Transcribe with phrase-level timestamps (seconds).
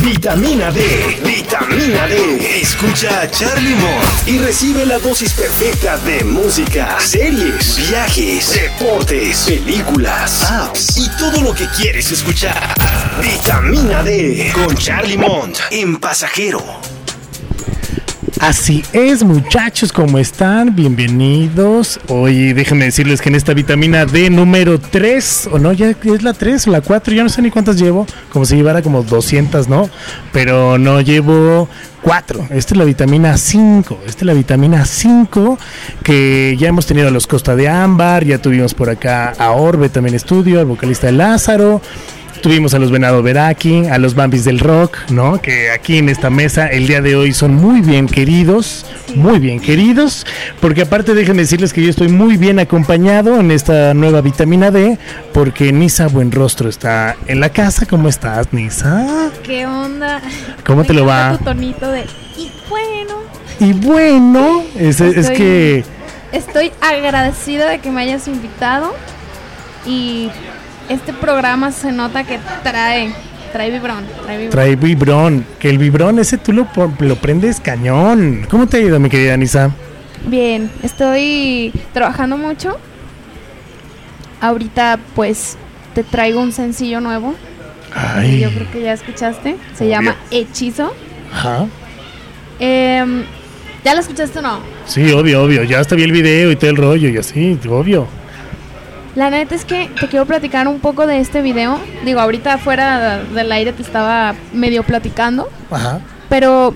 [0.00, 0.80] Vitamina D,
[1.24, 2.60] vitamina D.
[2.60, 10.44] Escucha a Charlie Mott y recibe la dosis perfecta de música, series, viajes, deportes, películas,
[10.50, 12.74] apps y todo lo que quieres escuchar.
[13.22, 16.95] Vitamina D con Charlie Mont en Pasajero.
[18.40, 20.76] Así es, muchachos, ¿cómo están?
[20.76, 21.98] Bienvenidos.
[22.08, 26.34] Hoy déjenme decirles que en esta vitamina D número 3, o no, ya es la
[26.34, 29.68] 3 o la 4, ya no sé ni cuántas llevo, como si llevara como 200,
[29.68, 29.88] ¿no?
[30.32, 31.68] Pero no llevo
[32.02, 32.48] 4.
[32.50, 34.00] Esta es la vitamina 5.
[34.06, 35.58] Esta es la vitamina 5
[36.02, 39.88] que ya hemos tenido a los Costa de Ámbar, ya tuvimos por acá a Orbe
[39.88, 41.80] también estudio, al vocalista de Lázaro.
[42.42, 45.40] Tuvimos a los Venado Veraki, a los Bambis del Rock, ¿no?
[45.40, 49.60] Que aquí en esta mesa el día de hoy son muy bien queridos, muy bien
[49.60, 50.26] queridos,
[50.60, 54.98] porque aparte déjenme decirles que yo estoy muy bien acompañado en esta nueva vitamina D,
[55.32, 57.86] porque Nisa Buenrostro está en la casa.
[57.86, 59.30] ¿Cómo estás, Nisa?
[59.42, 60.20] ¿Qué onda?
[60.64, 61.36] ¿Cómo te lo va?
[61.38, 62.04] Tu tonito de
[62.36, 63.16] y bueno.
[63.58, 65.84] Y bueno, es, es que
[66.32, 68.94] Estoy agradecida de que me hayas invitado
[69.86, 70.30] y
[70.88, 73.12] este programa se nota que trae
[73.52, 74.50] trae vibrón, trae vibrón.
[74.50, 76.66] trae vibrón, que el vibrón ese tú lo,
[76.98, 78.46] lo prendes cañón.
[78.50, 79.70] ¿Cómo te ha ido, mi querida Nisa?
[80.26, 82.76] Bien, estoy trabajando mucho.
[84.40, 85.56] Ahorita pues
[85.94, 87.34] te traigo un sencillo nuevo.
[87.94, 89.56] Ay, Yo creo que ya escuchaste.
[89.74, 89.90] Se Obvio.
[89.96, 90.92] llama Hechizo.
[91.32, 91.66] ajá.
[92.58, 93.24] Em,
[93.84, 94.58] ¿Ya lo escuchaste o no?
[94.86, 95.62] Sí, obvio, obvio.
[95.62, 98.06] Ya hasta vi el video y todo el rollo y así, obvio.
[99.16, 101.78] La neta es que te quiero platicar un poco de este video.
[102.04, 106.00] Digo, ahorita fuera del aire te estaba medio platicando, Ajá.
[106.28, 106.74] pero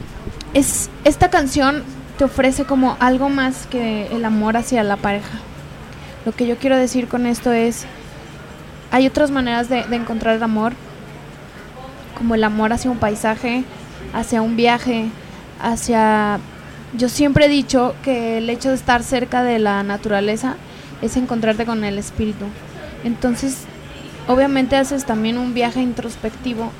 [0.54, 1.84] es esta canción
[2.16, 5.38] te ofrece como algo más que el amor hacia la pareja.
[6.24, 7.84] Lo que yo quiero decir con esto es,
[8.90, 10.72] hay otras maneras de, de encontrar el amor,
[12.16, 13.64] como el amor hacia un paisaje,
[14.14, 15.10] hacia un viaje,
[15.62, 16.38] hacia...
[16.94, 20.56] Yo siempre he dicho que el hecho de estar cerca de la naturaleza
[21.02, 22.44] es encontrarte con el espíritu.
[23.04, 23.64] Entonces,
[24.28, 26.70] obviamente haces también un viaje introspectivo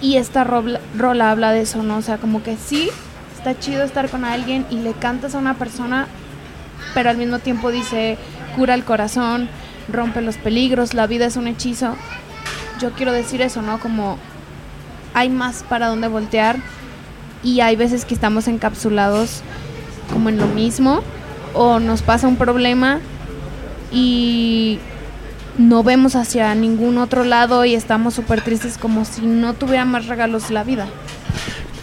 [0.00, 1.96] y esta robla- rola habla de eso, ¿no?
[1.98, 2.90] O sea, como que sí,
[3.36, 6.06] está chido estar con alguien y le cantas a una persona,
[6.94, 8.18] pero al mismo tiempo dice,
[8.56, 9.48] cura el corazón,
[9.90, 11.96] rompe los peligros, la vida es un hechizo.
[12.80, 13.78] Yo quiero decir eso, ¿no?
[13.78, 14.18] Como
[15.14, 16.56] hay más para donde voltear
[17.42, 19.42] y hay veces que estamos encapsulados
[20.12, 21.02] como en lo mismo
[21.54, 23.00] o nos pasa un problema
[23.92, 24.78] y
[25.58, 30.06] no vemos hacia ningún otro lado y estamos súper tristes como si no tuviera más
[30.06, 30.86] regalos la vida.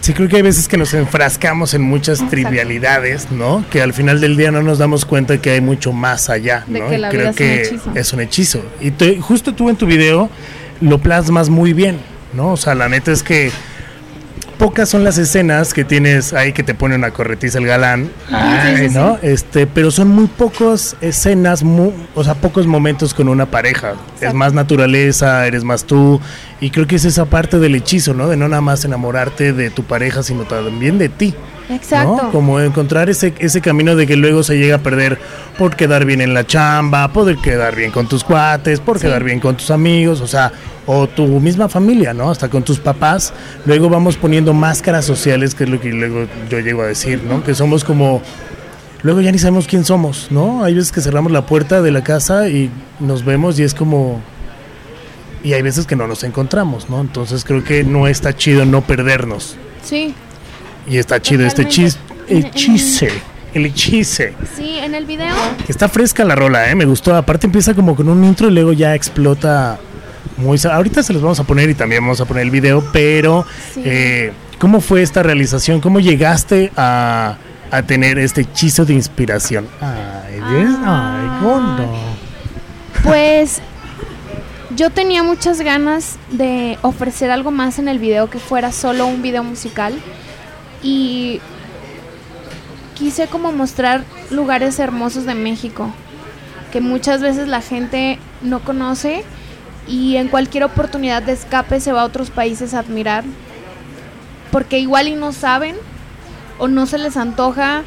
[0.01, 2.31] Sí, creo que hay veces que nos enfrascamos en muchas Exacto.
[2.31, 3.63] trivialidades, ¿no?
[3.69, 6.79] Que al final del día no nos damos cuenta que hay mucho más allá, De
[6.79, 6.89] ¿no?
[6.89, 7.91] que la creo vida es un que hechizo.
[7.95, 8.65] es un hechizo.
[8.81, 10.29] Y te- justo tú en tu video
[10.81, 11.99] lo plasmas muy bien,
[12.33, 12.53] ¿no?
[12.53, 13.51] O sea, la neta es que
[14.59, 18.75] pocas son las escenas que tienes ahí que te pone una corretiza el galán, Ay,
[18.75, 19.17] sí, sí, ¿no?
[19.21, 21.63] Este, pero son muy pocas escenas,
[22.13, 23.93] o sea, pocos momentos con una pareja.
[24.19, 26.19] Es más naturaleza, eres más tú,
[26.61, 28.27] y creo que es esa parte del hechizo, ¿no?
[28.27, 31.33] De no nada más enamorarte de tu pareja, sino también de ti.
[31.69, 32.23] Exacto.
[32.23, 32.31] ¿no?
[32.31, 35.19] Como encontrar ese, ese camino de que luego se llega a perder
[35.57, 39.05] por quedar bien en la chamba, poder quedar bien con tus cuates, por Sí.
[39.05, 40.51] quedar bien con tus amigos, o sea,
[40.87, 42.31] o tu misma familia, ¿no?
[42.31, 43.33] Hasta con tus papás.
[43.65, 47.43] Luego vamos poniendo máscaras sociales, que es lo que luego yo llego a decir, ¿no?
[47.43, 48.21] Que somos como...
[49.03, 50.63] Luego ya ni sabemos quién somos, ¿no?
[50.65, 54.19] Hay veces que cerramos la puerta de la casa y nos vemos y es como...
[55.43, 56.99] Y hay veces que no nos encontramos, ¿no?
[57.01, 59.55] Entonces creo que no está chido no perdernos.
[59.83, 60.13] Sí,
[60.87, 61.97] Y está chido este Totalmente.
[62.27, 63.09] chis, hechice,
[63.53, 64.33] el hechice.
[64.57, 65.33] sí, en el video
[65.67, 66.75] Está fresca la rola, ¿eh?
[66.75, 67.15] Me gustó.
[67.15, 69.79] Aparte empieza como con un intro y luego ya explota
[70.37, 70.59] muy...
[70.69, 73.81] Ahorita se los vamos a poner y también vamos a poner el video, pero Sí.
[73.85, 75.79] eh, ¿cómo fue esta realización?
[75.79, 77.37] ¿Cómo llegaste a,
[77.71, 79.67] a tener este hechizo de inspiración?
[79.81, 80.75] Ay, ¿ves?
[80.83, 81.39] Ah.
[81.39, 81.93] Ay, gondo.
[83.03, 83.61] Pues
[84.79, 89.21] yo tenía muchas ganas de ofrecer algo más en el video que fuera solo un
[89.21, 89.93] video musical
[90.81, 91.41] y
[92.95, 95.91] quise como mostrar lugares hermosos de México
[96.71, 99.25] que muchas veces la gente no conoce
[99.85, 103.25] y en cualquier oportunidad de escape se va a otros países a admirar
[104.49, 105.75] porque igual y no saben
[106.57, 107.81] o no se les antoja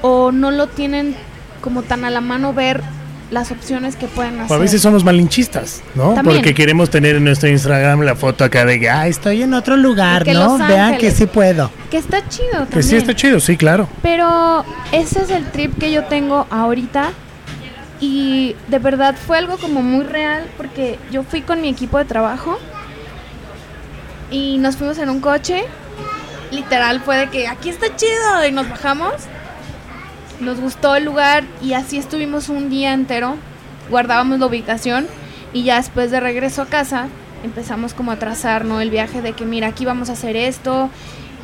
[0.00, 1.14] o no lo tienen
[1.60, 2.82] como tan a la mano ver
[3.30, 4.52] las opciones que pueden hacer.
[4.52, 6.14] O a veces somos malinchistas, ¿no?
[6.14, 6.36] También.
[6.36, 9.76] Porque queremos tener en nuestro Instagram la foto acá de que, ah, estoy en otro
[9.76, 10.58] lugar, ¿no?
[10.58, 11.14] Vean que Ángeles.
[11.14, 11.70] sí puedo.
[11.90, 12.72] Que está chido también.
[12.72, 13.88] Que sí está chido, sí, claro.
[14.02, 17.10] Pero ese es el trip que yo tengo ahorita.
[18.00, 22.06] Y de verdad fue algo como muy real porque yo fui con mi equipo de
[22.06, 22.58] trabajo
[24.30, 25.64] y nos fuimos en un coche.
[26.50, 29.12] Literal fue de que aquí está chido y nos bajamos.
[30.40, 33.36] Nos gustó el lugar y así estuvimos un día entero.
[33.90, 35.06] Guardábamos la ubicación
[35.52, 37.08] y ya después de regreso a casa
[37.44, 38.80] empezamos como a trazar ¿no?
[38.80, 40.88] el viaje de que mira aquí vamos a hacer esto.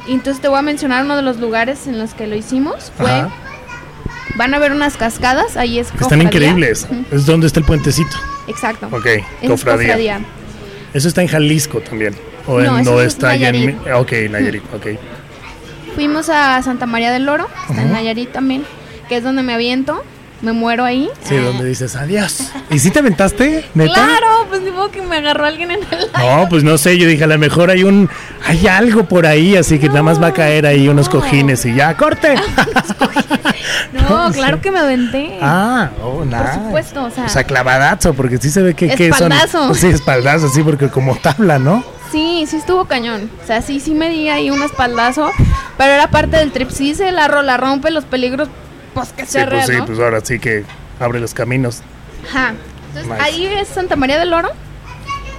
[0.07, 2.93] Y entonces te voy a mencionar uno de los lugares en los que lo hicimos.
[2.97, 3.31] Fue Ajá.
[4.37, 6.25] Van a ver unas cascadas, ahí es Están cofradía.
[6.25, 6.87] increíbles.
[7.11, 8.17] Es donde está el puentecito.
[8.47, 8.87] Exacto.
[8.93, 9.87] Ok, Es cofradía.
[9.89, 10.21] cofradía.
[10.93, 12.15] Eso está en Jalisco también.
[12.47, 13.41] O No, en- no es está en.
[13.41, 13.67] Nayarit.
[13.85, 14.87] Mi- Ok, Nayarit, ok.
[15.95, 17.93] Fuimos a Santa María del Oro, está en.
[17.93, 18.65] Nayarit también,
[19.09, 20.03] que es donde me aviento,
[20.43, 21.09] me muero ahí.
[21.25, 22.51] Sí, donde dices adiós.
[22.71, 23.65] ¿Y si te aventaste?
[23.75, 23.95] ¿Neta?
[23.95, 27.07] Claro, pues ni modo que me agarró alguien en el No, pues no sé, yo
[27.09, 28.09] dije, a lo mejor hay un,
[28.47, 31.13] hay algo por ahí, así que nada más va a caer ahí unos no.
[31.21, 32.35] cojines y ya, corte.
[33.93, 35.39] No, No, claro que me aventé.
[35.43, 36.55] ah, oh, nada.
[36.55, 39.33] supuesto, o sea- O sea, clavadazo, porque sí se ve que, que son.
[39.33, 39.75] Espaldazo.
[39.75, 41.85] Sí, espaldazo, sí, porque como tabla, ¿no?
[42.13, 43.31] Sí, sí estuvo cañón.
[43.43, 45.31] O sea, sí, sí me di ahí un espaldazo,
[45.77, 46.71] pero era parte del trip.
[46.71, 48.49] Sí se la, la rompe los peligros,
[48.97, 49.87] pues que Sí, sea pues real, sí, ¿no?
[49.87, 50.65] pues ahora sí que
[51.01, 51.83] abre los caminos.
[52.29, 52.55] Ajá.
[52.89, 53.23] Entonces, Nice.
[53.23, 54.49] ahí es Santa María del Oro.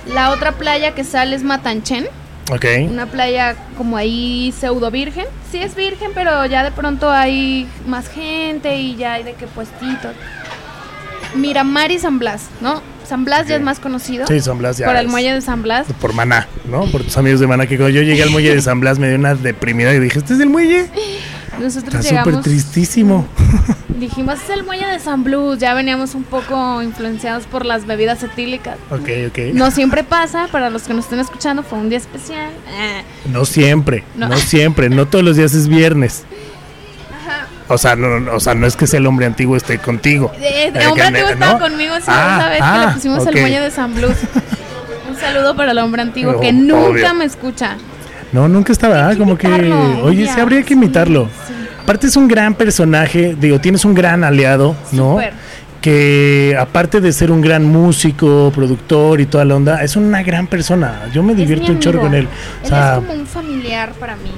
[0.07, 2.07] La otra playa que sale es Matanchen.
[2.49, 2.65] Ok.
[2.89, 5.25] Una playa como ahí pseudo virgen.
[5.51, 9.47] Sí es virgen, pero ya de pronto hay más gente y ya hay de qué
[9.47, 10.13] puestitos.
[11.35, 12.81] Miramar y San Blas, ¿no?
[13.07, 14.85] San Blas ya es más conocido Sí, San Blas ya.
[14.87, 15.87] por el muelle de San Blas.
[15.99, 16.85] Por Maná, ¿no?
[16.85, 19.07] Por tus amigos de Maná, que cuando yo llegué al muelle de San Blas me
[19.09, 20.89] dio una deprimida y dije, ¿este es el muelle?
[21.59, 23.27] Nosotros Está súper tristísimo.
[23.99, 25.59] dijimos, es el muelle de San Blues.
[25.59, 28.77] Ya veníamos un poco influenciados por las bebidas etílicas.
[28.91, 29.39] Ok, ok.
[29.53, 32.51] No siempre pasa, para los que nos estén escuchando, fue un día especial.
[32.69, 33.01] Ah.
[33.31, 34.29] No siempre, no.
[34.29, 34.37] No.
[34.37, 36.23] siempre, no todos los días es viernes.
[37.69, 40.31] O sea, no, no, o sea, no es que sea el hombre antiguo esté contigo.
[40.39, 41.59] De Eh, hombre que antiguo estaba ¿no?
[41.59, 43.27] conmigo, sí, Ah, esa vez que ah, le pusimos ok.
[43.27, 44.15] el muelle de San Blues.
[45.09, 47.13] Un saludo para el hombre antiguo que nunca obvio.
[47.15, 47.75] me escucha.
[48.31, 49.47] No, nunca estaba, que como que,
[50.01, 51.27] oye, sí habría que imitarlo.
[51.47, 51.53] sí.
[51.87, 55.19] Aparte es un gran personaje, digo, tienes un gran aliado, ¿no?
[55.79, 60.47] Que aparte de ser un gran músico, productor y toda la onda, es una gran
[60.47, 61.03] persona.
[61.13, 62.27] Yo me Es divierto un chorro con él.
[62.61, 64.31] O Él sea, es como un familiar para mí.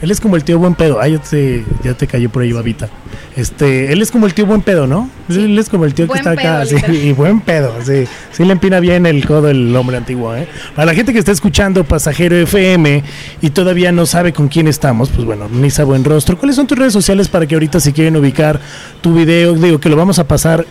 [0.00, 0.98] él es como el tío buen pedo.
[0.98, 2.88] Ay, ya te, ya te cayó por ahí, babita.
[3.36, 5.08] Este, él es como el tío buen pedo, ¿no?
[5.28, 5.44] Sí.
[5.44, 8.04] Él es como el tío Buen que está acá, sí, y buen pedo, sí.
[8.32, 10.48] Sí le empina bien el codo el hombre antiguo, ¿eh?
[10.74, 13.04] Para la gente que está escuchando Pasajero FM
[13.40, 16.36] y todavía no sabe con quién estamos, pues bueno, Nisa Buen Rostro.
[16.38, 18.60] ¿Cuáles son tus redes sociales para que ahorita si quieren ubicar
[19.00, 20.66] tu video, digo que lo vamos a pasar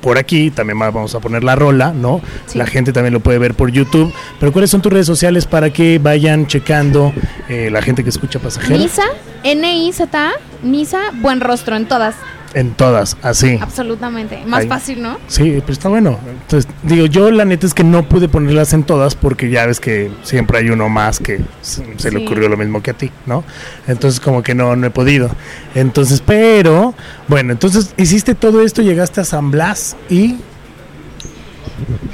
[0.00, 2.20] por aquí, también va- vamos a poner la rola, ¿no?
[2.46, 2.58] Sí.
[2.58, 5.70] La gente también lo puede ver por YouTube, pero ¿cuáles son tus redes sociales para
[5.72, 7.12] que vayan checando
[7.48, 8.78] eh, la gente que escucha Pasajero?
[8.78, 9.02] Nisa,
[9.42, 10.32] N-I-Z-A,
[10.62, 12.14] Nisa, buen rostro en todas,
[12.56, 13.58] En todas, así.
[13.60, 14.42] absolutamente.
[14.46, 14.68] Más Ahí.
[14.68, 15.18] fácil, ¿no?
[15.28, 16.18] Sí, pero está bueno.
[16.26, 19.78] Entonces, digo, yo la neta es que no pude ponerlas en todas porque ya ves
[19.78, 23.10] que siempre hay uno más que se, se le ocurrió lo mismo que a ti,
[23.26, 23.44] ¿no?
[23.86, 25.28] Entonces, como que no, no he podido.
[25.74, 26.94] Entonces, pero,
[27.28, 30.36] bueno, entonces hiciste todo esto, llegaste a San Blas y...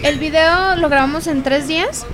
[0.02, 2.04] El video lo grabamos en tres días.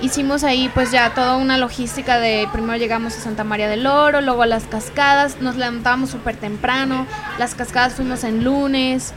[0.00, 4.20] Hicimos ahí pues ya toda una logística de primero llegamos a Santa María del Oro,
[4.20, 7.06] luego a las cascadas, nos levantábamos súper temprano,
[7.38, 9.12] las cascadas fuimos en lunes,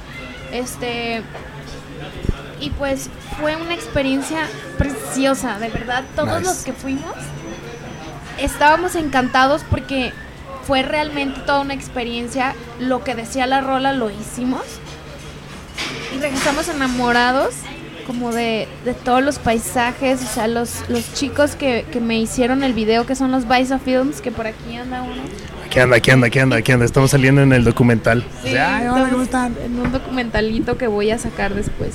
[0.52, 1.22] este
[2.60, 3.10] y pues
[3.40, 4.48] fue una experiencia
[4.78, 6.46] preciosa, de verdad, todos Nice.
[6.46, 7.16] los que fuimos
[8.42, 10.14] estábamos encantados porque
[10.66, 14.64] fue realmente toda una experiencia, lo que decía la rola lo hicimos
[16.16, 17.54] y regresamos enamorados
[18.12, 22.64] como de, de todos los paisajes, o sea, los, los chicos que, que me hicieron
[22.64, 25.22] el video, que son los Baisa Films, que por aquí anda uno.
[25.66, 26.86] Aquí anda, aquí anda, aquí anda, aquí anda.
[26.86, 28.26] Estamos saliendo en el documental.
[28.44, 29.56] Sí, Ay, hola, ¿cómo estamos están?
[29.64, 31.92] En un documentalito que voy a sacar después.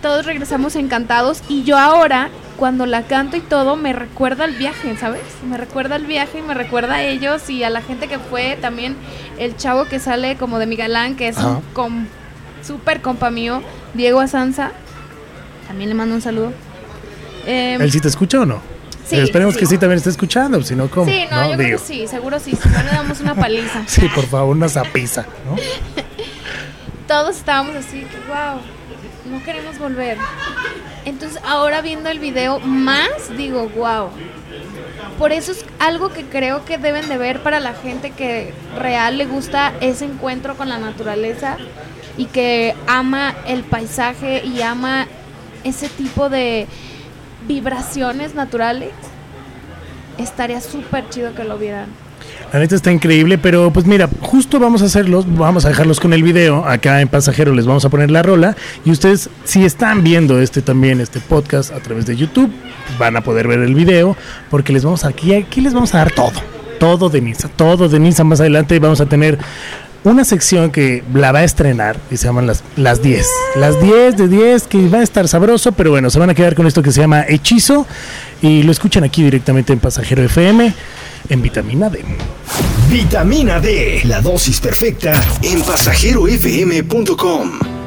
[0.00, 4.96] Todos regresamos encantados y yo ahora, cuando la canto y todo, me recuerda al viaje,
[4.96, 5.20] ¿sabes?
[5.48, 8.56] Me recuerda al viaje y me recuerda a ellos y a la gente que fue
[8.60, 8.96] también
[9.38, 11.48] el chavo que sale como de mi galán, que es Ajá.
[11.48, 12.06] un com-
[12.62, 13.62] súper compa mío,
[13.94, 14.70] Diego Asanza.
[15.70, 16.52] También le mando un saludo.
[17.46, 18.60] Em, ¿Él sí te escucha o no?
[19.06, 19.60] Sí, Eh, Esperemos sí.
[19.60, 21.06] que sí también esté escuchando, si no, ¿cómo?
[21.06, 21.78] Sí, no, yo creo Digo.
[21.78, 22.58] que sí, seguro sí.
[22.60, 23.84] Si no le damos una paliza.
[23.86, 25.54] Sí, por favor, una zapiza, ¿no?
[27.06, 28.60] Todos estábamos así, que wow,
[29.30, 30.18] no queremos volver.
[31.04, 34.08] Entonces ahora viendo el video más digo, wow.
[35.20, 39.18] Por eso es algo que creo que deben de ver para la gente que real
[39.18, 41.58] le gusta ese encuentro con la naturaleza
[42.16, 45.06] y que ama el paisaje y ama
[45.64, 46.66] ese tipo de
[47.46, 48.90] vibraciones naturales.
[50.18, 51.86] Estaría súper chido que lo vieran.
[52.52, 56.12] La neta está increíble, pero pues mira, justo vamos a hacerlos, vamos a dejarlos con
[56.12, 60.02] el video acá en Pasajero, les vamos a poner la rola y ustedes si están
[60.02, 62.50] viendo este también, este podcast a través de YouTube,
[62.98, 64.16] van a poder ver el video
[64.50, 66.32] porque les vamos a, aquí, aquí les vamos a dar todo,
[66.80, 69.38] todo de Nisa, todo de Nisa más adelante vamos a tener
[70.04, 73.26] una sección que la va a estrenar y se llaman las, las 10.
[73.56, 76.54] Las 10 de 10 que va a estar sabroso, pero bueno, se van a quedar
[76.54, 77.86] con esto que se llama Hechizo
[78.42, 80.72] y lo escuchan aquí directamente en Pasajero FM
[81.28, 82.04] en Vitamina D.
[82.90, 87.79] Vitamina D, la dosis perfecta en pasajerofm.com.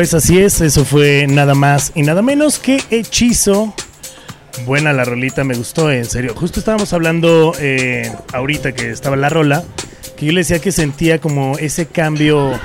[0.00, 3.74] Pues así es, eso fue nada más y nada menos que hechizo.
[4.64, 6.32] Buena la rolita, me gustó, en serio.
[6.34, 9.62] Justo estábamos hablando eh, ahorita que estaba la rola,
[10.16, 12.58] que yo le decía que sentía como ese cambio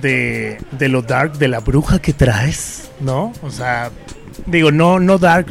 [0.00, 3.32] de, de lo dark, de la bruja que traes, ¿no?
[3.42, 3.90] O sea,
[4.46, 5.48] digo, no, no dark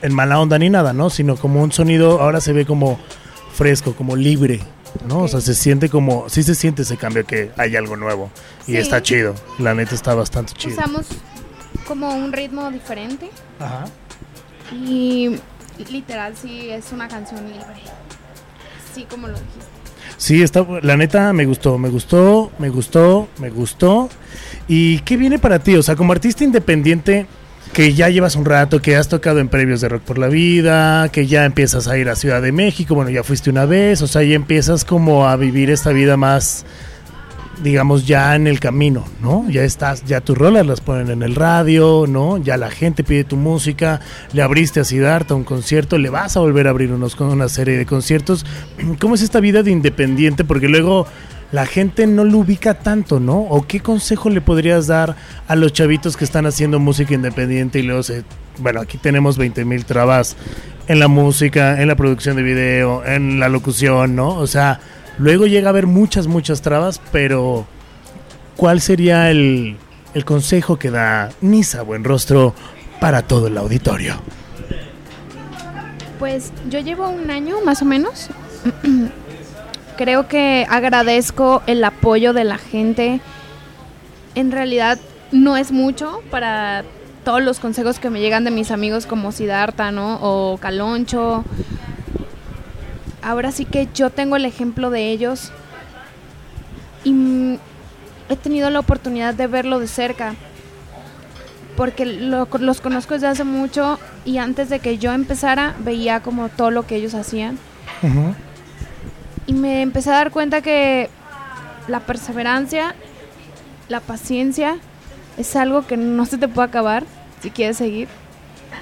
[0.00, 1.10] en mala onda ni nada, ¿no?
[1.10, 2.98] Sino como un sonido, ahora se ve como
[3.52, 4.60] fresco, como libre,
[5.06, 5.20] ¿no?
[5.20, 8.30] O sea, se siente como, sí se siente ese cambio que hay algo nuevo.
[8.66, 10.74] Y está chido, la neta está bastante chido.
[10.74, 11.06] Usamos
[11.86, 13.84] como un ritmo diferente Ajá.
[14.72, 15.36] y
[15.90, 17.82] literal sí es una canción libre.
[18.94, 19.72] Sí, como lo dijiste.
[20.16, 24.08] Sí, está, la neta me gustó, me gustó, me gustó, me gustó.
[24.68, 25.74] ¿Y qué viene para ti?
[25.74, 27.26] O sea, como artista independiente,
[27.72, 31.08] que ya llevas un rato, que has tocado en previos de Rock por la Vida,
[31.08, 34.06] que ya empiezas a ir a Ciudad de México, bueno, ya fuiste una vez, o
[34.06, 36.66] sea, ya empiezas como a vivir esta vida más,
[37.62, 39.48] digamos, ya en el camino, ¿no?
[39.48, 42.36] Ya estás, ya tus rolas las ponen en el radio, ¿no?
[42.36, 44.00] Ya la gente pide tu música,
[44.34, 47.78] le abriste a Siddhartha un concierto, le vas a volver a abrir unos, una serie
[47.78, 48.44] de conciertos.
[49.00, 50.44] ¿Cómo es esta vida de independiente?
[50.44, 51.06] Porque luego
[51.52, 53.40] la gente no lo ubica tanto, ¿no?
[53.40, 55.14] ¿O qué consejo le podrías dar
[55.46, 58.24] a los chavitos que están haciendo música independiente y luego se...
[58.58, 60.36] Bueno, aquí tenemos 20 mil trabas
[60.88, 64.30] en la música, en la producción de video, en la locución, ¿no?
[64.30, 64.80] O sea,
[65.18, 67.66] luego llega a haber muchas, muchas trabas, pero
[68.56, 69.76] ¿cuál sería el,
[70.14, 72.54] el consejo que da Nisa Buenrostro
[72.98, 74.14] para todo el auditorio?
[76.18, 78.30] Pues yo llevo un año más o menos.
[80.02, 83.20] Creo que agradezco el apoyo de la gente.
[84.34, 84.98] En realidad
[85.30, 86.82] no es mucho para
[87.24, 90.18] todos los consejos que me llegan de mis amigos como Siddhartha, ¿no?
[90.20, 91.44] O Caloncho.
[93.22, 95.52] Ahora sí que yo tengo el ejemplo de ellos
[97.04, 97.60] y
[98.28, 100.34] he tenido la oportunidad de verlo de cerca
[101.76, 106.48] porque lo- los conozco desde hace mucho y antes de que yo empezara veía como
[106.48, 107.56] todo lo que ellos hacían
[108.02, 108.34] Ujú.
[109.52, 111.08] Me empecé a dar cuenta que
[111.88, 112.94] la perseverancia,
[113.88, 114.78] la paciencia
[115.36, 117.04] es algo que no se te puede acabar
[117.40, 118.08] si quieres seguir.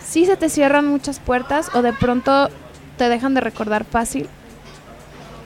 [0.04, 2.48] Sí se te cierran muchas puertas o de pronto
[2.96, 4.28] te dejan de recordar fácil.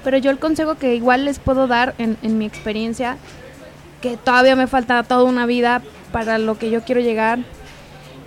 [0.03, 3.17] Pero yo el consejo que igual les puedo dar en, en mi experiencia,
[4.03, 7.39] que todavía me falta toda una vida para lo que yo quiero llegar,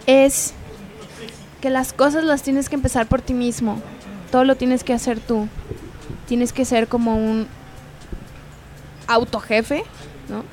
[0.08, 0.54] es
[1.62, 3.82] que las cosas las tienes que empezar por ti mismo.
[4.32, 5.48] Todo lo tienes que hacer tú
[6.28, 7.48] tienes que ser como un
[9.08, 9.84] autojefe,
[10.30, 10.44] ¿no?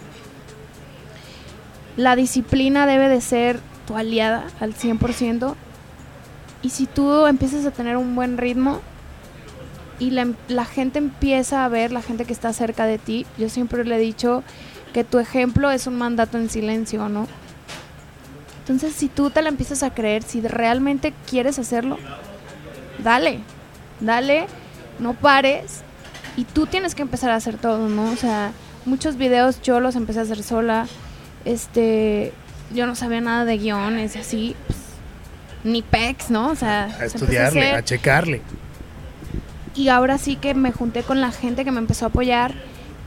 [1.97, 5.54] La disciplina debe de ser tu aliada al 100%.
[6.62, 8.81] Y si tú empiezas a tener un buen ritmo
[9.99, 13.49] y la, la gente empieza a ver, la gente que está cerca de ti, yo
[13.49, 14.43] siempre le he dicho
[14.93, 17.26] que tu ejemplo es un mandato en silencio, ¿no?
[18.60, 21.99] Entonces, si tú te la empiezas a creer, si realmente quieres hacerlo,
[23.02, 23.41] dale,
[24.00, 24.47] dale,
[24.99, 25.83] no pares
[26.37, 28.11] y tú tienes que empezar a hacer todo, ¿no?
[28.11, 28.52] O sea,
[28.85, 30.87] muchos videos yo los empecé a hacer sola,
[31.45, 32.33] este,
[32.75, 34.78] yo no sabía nada de guiones y así, pues,
[35.65, 36.49] ni pex, ¿no?
[36.49, 38.43] O sea, A estudiarle, a checarle.
[39.75, 42.54] y ahora sí que me junté con la gente que me empezó a apoyar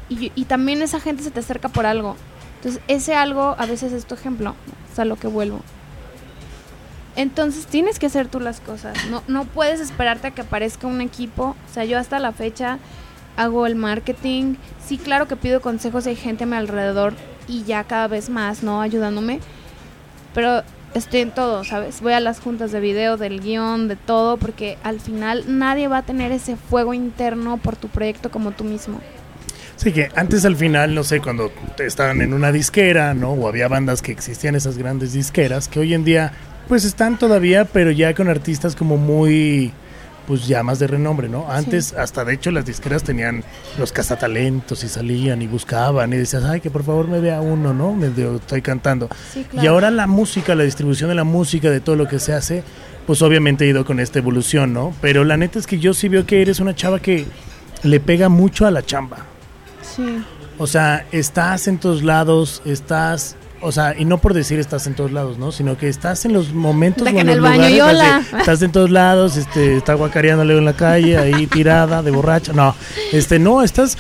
[0.10, 2.16] y, y también esa gente se te acerca por algo.
[2.58, 4.56] Entonces ese algo a veces es tu ejemplo,
[4.92, 5.62] es a lo que vuelvo.
[7.18, 11.02] Entonces tienes que hacer tú las cosas, no, no puedes esperarte a que aparezca un
[11.02, 12.78] equipo, o sea, yo hasta la fecha
[13.36, 14.54] hago el marketing,
[14.86, 17.16] sí, claro que pido consejos y hay gente a mi alrededor
[17.48, 18.82] y ya cada vez más, ¿no?
[18.82, 19.40] Ayudándome,
[20.36, 20.62] pero
[20.94, 22.02] estoy en todo, ¿sabes?
[22.02, 25.98] Voy a las juntas de video, del guion, de todo, porque al final nadie va
[25.98, 29.00] a tener ese fuego interno por tu proyecto como tú mismo.
[29.78, 33.32] Sí, que antes al final, no sé, cuando estaban en una disquera, ¿no?
[33.32, 36.34] O había bandas que existían esas grandes disqueras, que hoy en día,
[36.68, 39.72] pues están todavía, pero ya con artistas como muy,
[40.26, 41.50] pues ya más de renombre, ¿no?
[41.50, 43.44] Antes, hasta de hecho, las disqueras tenían
[43.78, 47.72] los cazatalentos y salían y buscaban y decías, ay, que por favor me vea uno,
[47.72, 47.94] ¿no?
[47.94, 49.10] Me estoy cantando.
[49.32, 52.34] Sí, Y ahora la música, la distribución de la música, de todo lo que se
[52.34, 52.64] hace,
[53.06, 54.92] pues obviamente ha ido con esta evolución, ¿no?
[55.02, 57.26] Pero la neta es que yo sí veo que eres una chava que
[57.84, 59.37] le pega mucho a la chamba.
[59.98, 60.24] Sí.
[60.60, 64.96] O sea, estás en todos lados, estás, o sea, y no por decir estás en
[64.96, 65.52] todos lados, ¿no?
[65.52, 68.18] Sino que estás en los momentos De que en el baño y hola.
[68.18, 72.54] así, estás en todos lados, este, está guacareándole en la calle, ahí tirada, de borracha.
[72.54, 72.76] No,
[73.12, 74.00] este, no, estás,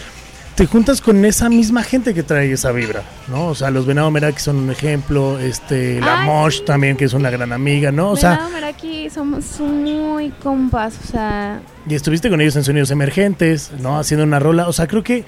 [0.55, 3.49] te juntas con esa misma gente que trae esa vibra, ¿no?
[3.49, 7.13] O sea, los Venado Meraki son un ejemplo, este, la Ay, Mosh también, que es
[7.13, 8.09] una gran amiga, ¿no?
[8.09, 12.89] O sea, Venado Meraki somos muy compas, o sea, y estuviste con ellos en Sonidos
[12.89, 13.99] Emergentes, ¿no?
[13.99, 14.67] Haciendo una rola.
[14.67, 15.23] O sea, creo que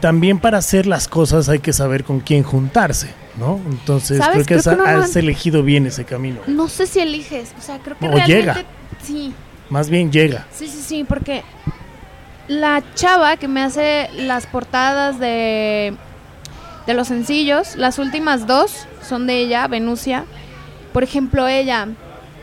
[0.00, 3.60] también para hacer las cosas hay que saber con quién juntarse, ¿no?
[3.70, 6.40] Entonces, creo que Creo has, que uno no- has elegido bien ese camino.
[6.46, 8.64] no sé si eliges, o sea, creo que O realmente llega.
[9.02, 9.34] sí.
[9.68, 10.46] Más bien llega.
[10.52, 11.42] Sí, sí, sí, porque
[12.48, 15.94] la chava que me hace las portadas de,
[16.86, 20.24] de los sencillos, las últimas dos son de ella, Venusia.
[20.92, 21.88] Por ejemplo, ella,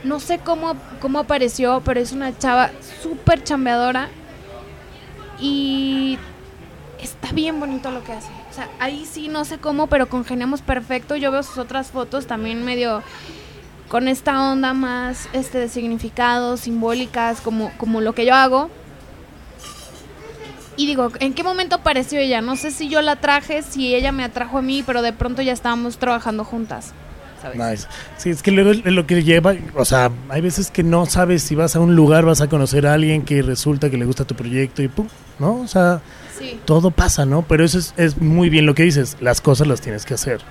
[0.03, 4.09] no sé cómo, cómo apareció, pero es una chava súper chambeadora
[5.39, 6.17] y
[7.03, 8.29] está bien bonito lo que hace.
[8.49, 11.15] O sea, ahí sí no sé cómo, pero congeniamos perfecto.
[11.15, 13.03] Yo veo sus otras fotos también medio
[13.87, 18.69] con esta onda más este de significados, simbólicas, como, como lo que yo hago.
[20.75, 22.41] Y digo, ¿en qué momento apareció ella?
[22.41, 25.43] No sé si yo la traje, si ella me atrajo a mí, pero de pronto
[25.43, 26.93] ya estábamos trabajando juntas.
[27.39, 27.57] ¿sabes?
[27.59, 27.87] Nice.
[28.17, 31.43] Sí, es que luego es lo que lleva, o sea, hay veces que no sabes
[31.43, 34.25] si vas a un lugar, vas a conocer a alguien que resulta que le gusta
[34.25, 35.59] tu proyecto y pum, ¿no?
[35.59, 36.01] O sea,
[36.43, 36.59] Sí.
[36.65, 37.41] todo pasa, ¿no?
[37.43, 40.41] Pero eso es, es muy bien lo que dices, las cosas las tienes que hacer.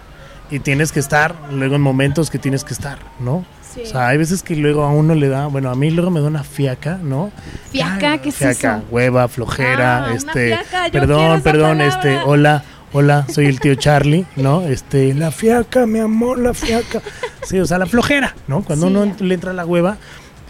[0.51, 3.45] Y tienes que estar luego en momentos que tienes que estar, ¿no?
[3.75, 3.83] Sí.
[3.85, 6.21] O sea, hay veces que luego a uno le da, bueno, a mí luego me
[6.21, 7.31] da una fiaca, ¿no?
[7.71, 8.19] ¿Fiaca?
[8.19, 8.87] ¿Qué es fiaca, eso?
[8.91, 11.87] hueva, flojera, Ah, una este, fiaca, yo perdón, esa perdón, palabra.
[11.87, 14.61] este, hola, hola, soy el tío Charlie, ¿no?
[14.67, 17.01] Este, la fiaca, mi amor, la fiaca.
[17.45, 18.63] Sí, o sea, la flojera, ¿no?
[18.63, 18.93] Cuando Sí.
[18.95, 19.97] uno le entra la hueva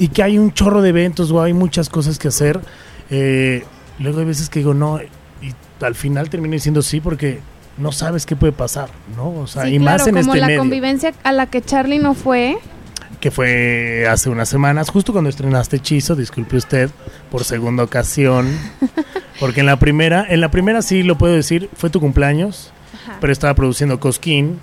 [0.01, 2.59] y que hay un chorro de eventos o hay muchas cosas que hacer,
[3.09, 3.65] eh,
[4.01, 4.99] luego hay veces que digo no
[5.83, 7.41] al final termino diciendo sí porque
[7.79, 9.31] no sabes qué puede pasar, ¿no?
[9.31, 11.63] O sea, Sí, y claro, más en como este la medio convivencia a la que
[11.63, 12.59] Charlie no fue.
[13.21, 16.91] que fue hace unas semanas, justo cuando estrenaste Hechizo, disculpe usted,
[17.31, 18.49] por segunda ocasión,
[19.41, 22.73] porque en la primera, en la primera sí lo puedo decir, fue tu cumpleaños,
[23.05, 23.19] Ajá.
[23.21, 24.59] pero estaba produciendo Cosquín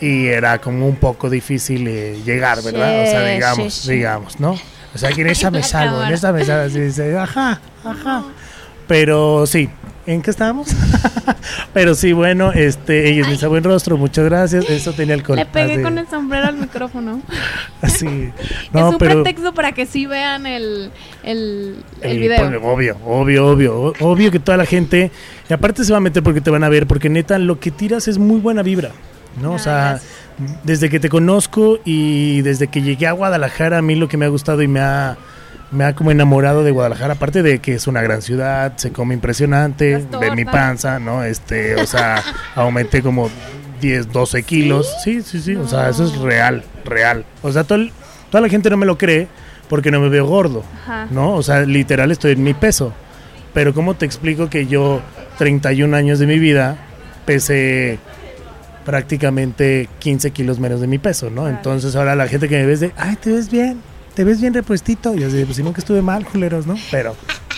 [0.00, 3.02] y era como un poco difícil eh, llegar, ¿verdad?
[3.02, 4.52] o sea, digamos, sí, digamos, ¿no?
[4.94, 7.58] O sea, que en esa me La salvo, en esa me salvo, así dice, ajá,
[7.84, 8.22] ajá.
[8.86, 9.70] Pero sí,
[10.06, 10.68] ¿en qué estábamos?
[11.72, 15.36] pero sí, bueno, este, ella me dice buen rostro, muchas gracias, eso tenía alcohol.
[15.36, 15.82] Le pegué así.
[15.82, 17.20] con el sombrero al micrófono.
[17.80, 18.06] Así.
[18.66, 20.90] es No, un pero pretexto para que sí vean el,
[21.22, 22.38] el, el el- video.
[22.48, 25.10] pues, obvio, obvio, obvio, obvio que toda la gente
[25.48, 27.70] y aparte se va a meter porque te van a ver porque neta lo que
[27.70, 28.90] tiras es muy buena vibra,
[29.40, 29.52] ¿no?
[29.52, 30.00] o Ah, sea,
[30.64, 34.24] desde que te conozco y desde que llegué a Guadalajara a mí lo que me
[34.24, 35.16] ha gustado y me ha
[35.72, 39.14] me ha como enamorado de Guadalajara, aparte de que es una gran ciudad, se come
[39.14, 41.24] impresionante, de mi panza, ¿no?
[41.24, 42.22] Este, o sea,
[42.54, 43.30] aumenté como
[43.80, 44.94] 10, 12 kilos.
[45.02, 47.24] Sí, sí, sí, o sea, eso es real, real.
[47.42, 47.78] O sea, todo
[48.30, 49.28] toda la gente no me lo cree
[49.68, 50.62] porque no me veo gordo.
[50.82, 51.08] Ajá.
[51.10, 51.34] ¿no?
[51.34, 52.92] O sea, literal estoy en mi peso.
[53.54, 55.00] Pero ¿cómo te explico que yo,
[55.38, 56.76] 31 años de mi vida,
[57.26, 57.98] pesé
[58.84, 61.42] prácticamente 15 kilos menos de mi peso, ¿no?
[61.42, 61.56] Claro.
[61.56, 63.80] Entonces ahora la gente que me ves de, ay, te ves bien,
[64.14, 65.14] te ves bien repuestito.
[65.14, 66.76] Y yo así, pues si nunca estuve mal, culeros, ¿no?
[66.90, 67.16] Pero,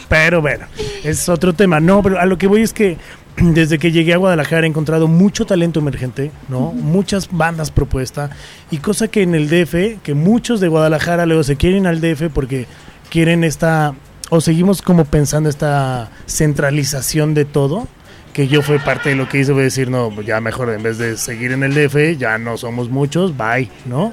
[0.08, 0.66] pero bueno,
[1.02, 1.80] es otro tema.
[1.80, 2.98] No, pero a lo que voy es que
[3.36, 6.72] desde que llegué a Guadalajara he encontrado mucho talento emergente, ¿no?
[6.72, 8.30] Muchas bandas propuestas
[8.70, 12.32] y cosa que en el DF, que muchos de Guadalajara luego se quieren al DF
[12.32, 12.66] porque
[13.10, 13.94] quieren esta,
[14.30, 17.88] o seguimos como pensando esta centralización de todo,
[18.32, 20.70] que yo fue parte de lo que hice, voy a decir, no, pues ya mejor
[20.70, 24.12] en vez de seguir en el DF, ya no somos muchos, bye, ¿no?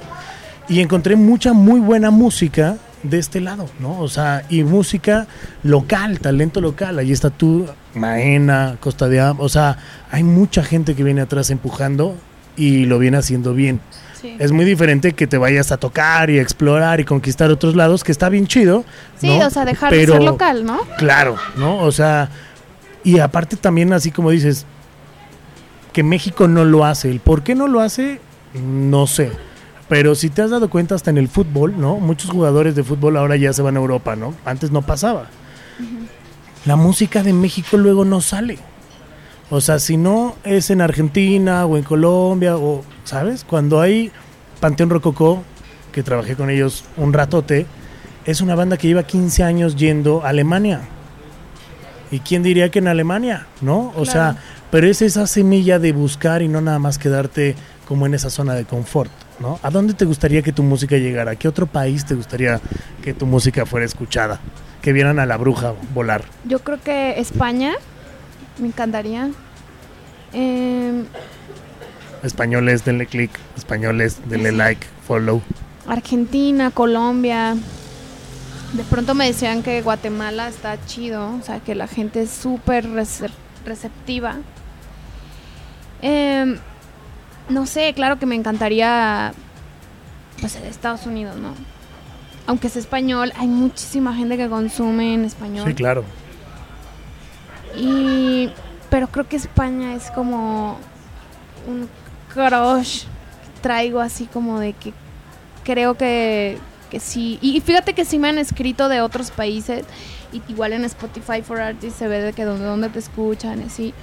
[0.72, 4.00] Y encontré mucha muy buena música de este lado, ¿no?
[4.00, 5.26] O sea, y música
[5.62, 6.98] local, talento local.
[6.98, 9.76] Ahí está tú, Maena, Costa de Am, o sea,
[10.10, 12.16] hay mucha gente que viene atrás empujando
[12.56, 13.80] y lo viene haciendo bien.
[14.18, 14.34] Sí.
[14.38, 18.02] Es muy diferente que te vayas a tocar y a explorar y conquistar otros lados,
[18.02, 18.86] que está bien chido.
[19.18, 19.46] Sí, ¿no?
[19.46, 20.80] o sea, dejar Pero- de ser local, ¿no?
[20.96, 21.80] Claro, ¿no?
[21.80, 22.30] O sea,
[23.04, 24.64] y aparte también así como dices,
[25.92, 27.10] que México no lo hace.
[27.10, 28.22] ¿El por qué no lo hace?
[28.54, 29.32] No sé.
[29.92, 31.98] Pero si te has dado cuenta hasta en el fútbol, ¿no?
[31.98, 34.32] Muchos jugadores de fútbol ahora ya se van a Europa, ¿no?
[34.46, 35.26] Antes no pasaba.
[36.64, 38.58] La música de México luego no sale.
[39.50, 43.44] O sea, si no es en Argentina o en Colombia o, ¿sabes?
[43.44, 44.10] Cuando hay
[44.60, 45.42] Panteón Rococó,
[45.92, 47.66] que trabajé con ellos un ratote,
[48.24, 50.80] es una banda que lleva 15 años yendo a Alemania.
[52.10, 53.46] ¿Y quién diría que en Alemania?
[53.60, 53.92] ¿No?
[53.94, 54.38] O sea,
[54.70, 58.54] pero es esa semilla de buscar y no nada más quedarte como en esa zona
[58.54, 59.58] de confort, ¿no?
[59.62, 61.32] ¿A dónde te gustaría que tu música llegara?
[61.32, 62.60] ¿A qué otro país te gustaría
[63.02, 64.40] que tu música fuera escuchada?
[64.80, 66.24] Que vieran a la bruja volar.
[66.44, 67.72] Yo creo que España
[68.58, 69.30] me encantaría.
[70.32, 71.04] Em,
[72.22, 73.30] Españoles, denle click.
[73.56, 75.42] Españoles, denle like, follow.
[75.86, 77.54] Argentina, Colombia.
[78.72, 82.86] De pronto me decían que Guatemala está chido, o sea, que la gente es súper
[82.86, 83.30] recep-
[83.66, 84.36] receptiva.
[86.00, 86.56] Em,
[87.48, 89.32] no sé, claro que me encantaría,
[90.40, 91.54] pues, Estados Unidos, ¿no?
[92.46, 95.66] Aunque es español, hay muchísima gente que consume en español.
[95.66, 96.04] Sí, claro.
[97.76, 98.50] Y
[98.92, 100.76] pero creo que España es como
[101.66, 101.88] un
[102.34, 104.92] crush que traigo así como de que
[105.64, 106.58] creo que,
[106.90, 107.38] que sí.
[107.40, 109.86] Y fíjate que sí me han escrito de otros países.
[110.30, 113.64] Y igual en Spotify for Artists se ve de que donde, donde te escuchan y
[113.64, 113.94] así.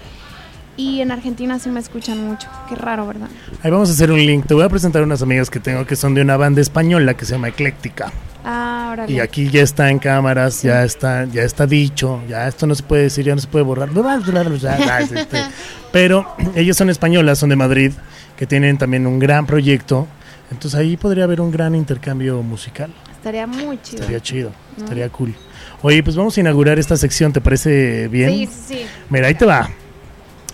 [0.79, 2.47] Y en Argentina sí me escuchan mucho.
[2.69, 3.27] Qué raro, ¿verdad?
[3.61, 4.45] Ahí vamos a hacer un link.
[4.45, 7.25] Te voy a presentar unas amigas que tengo que son de una banda española que
[7.25, 8.13] se llama Ecléctica.
[8.45, 9.11] Ah, órale.
[9.11, 12.83] Y aquí ya está en cámaras, ya está, ya está dicho, ya esto no se
[12.83, 13.89] puede decir, ya no se puede borrar.
[13.89, 15.37] Este,
[15.91, 17.91] Pero ellas son españolas, son de Madrid,
[18.37, 20.07] que tienen también un gran proyecto.
[20.49, 22.89] Entonces ahí podría haber un gran intercambio musical.
[23.11, 23.99] Estaría muy chido.
[23.99, 24.83] Estaría chido, ¿no?
[24.85, 25.35] estaría cool.
[25.81, 28.29] Oye, pues vamos a inaugurar esta sección, ¿te parece bien?
[28.29, 28.85] Sí, sí, sí.
[29.09, 29.69] Mira, ahí te va.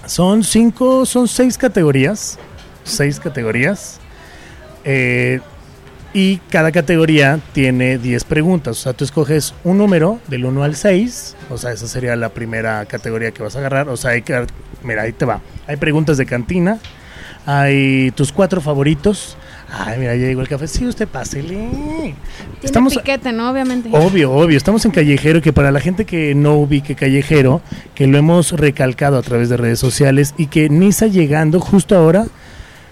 [0.06, 2.38] Son cinco, son seis categorías.
[2.84, 4.00] Seis categorías.
[4.84, 5.40] Eh,
[6.14, 8.78] y cada categoría tiene 10 preguntas.
[8.78, 11.36] O sea, tú escoges un número del 1 al 6.
[11.50, 13.90] O sea, esa sería la primera categoría que vas a agarrar.
[13.90, 14.48] O sea, hay que,
[14.82, 15.42] mira, ahí te va.
[15.68, 16.80] Hay preguntas de cantina.
[17.46, 19.36] Hay tus cuatro favoritos.
[19.72, 20.68] Ay, mira, ya llegó el café.
[20.68, 21.48] Sí, usted pásele.
[21.48, 22.16] Tiene
[22.62, 23.50] Estamos, piquete, ¿no?
[23.50, 23.90] Obviamente.
[23.92, 24.58] Obvio, obvio.
[24.58, 27.62] Estamos en Callejero, que para la gente que no ubique Callejero,
[27.94, 32.26] que lo hemos recalcado a través de redes sociales y que Nisa llegando justo ahora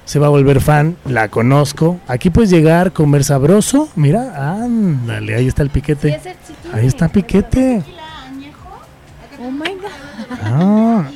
[0.06, 2.00] se va a volver fan, la conozco.
[2.08, 3.90] Aquí puedes llegar, comer sabroso.
[3.96, 6.20] Mira, ándale, ahí está el piquete.
[6.74, 7.84] Ahí está piquete.
[9.40, 10.38] Oh my god.
[10.42, 11.10] Ah,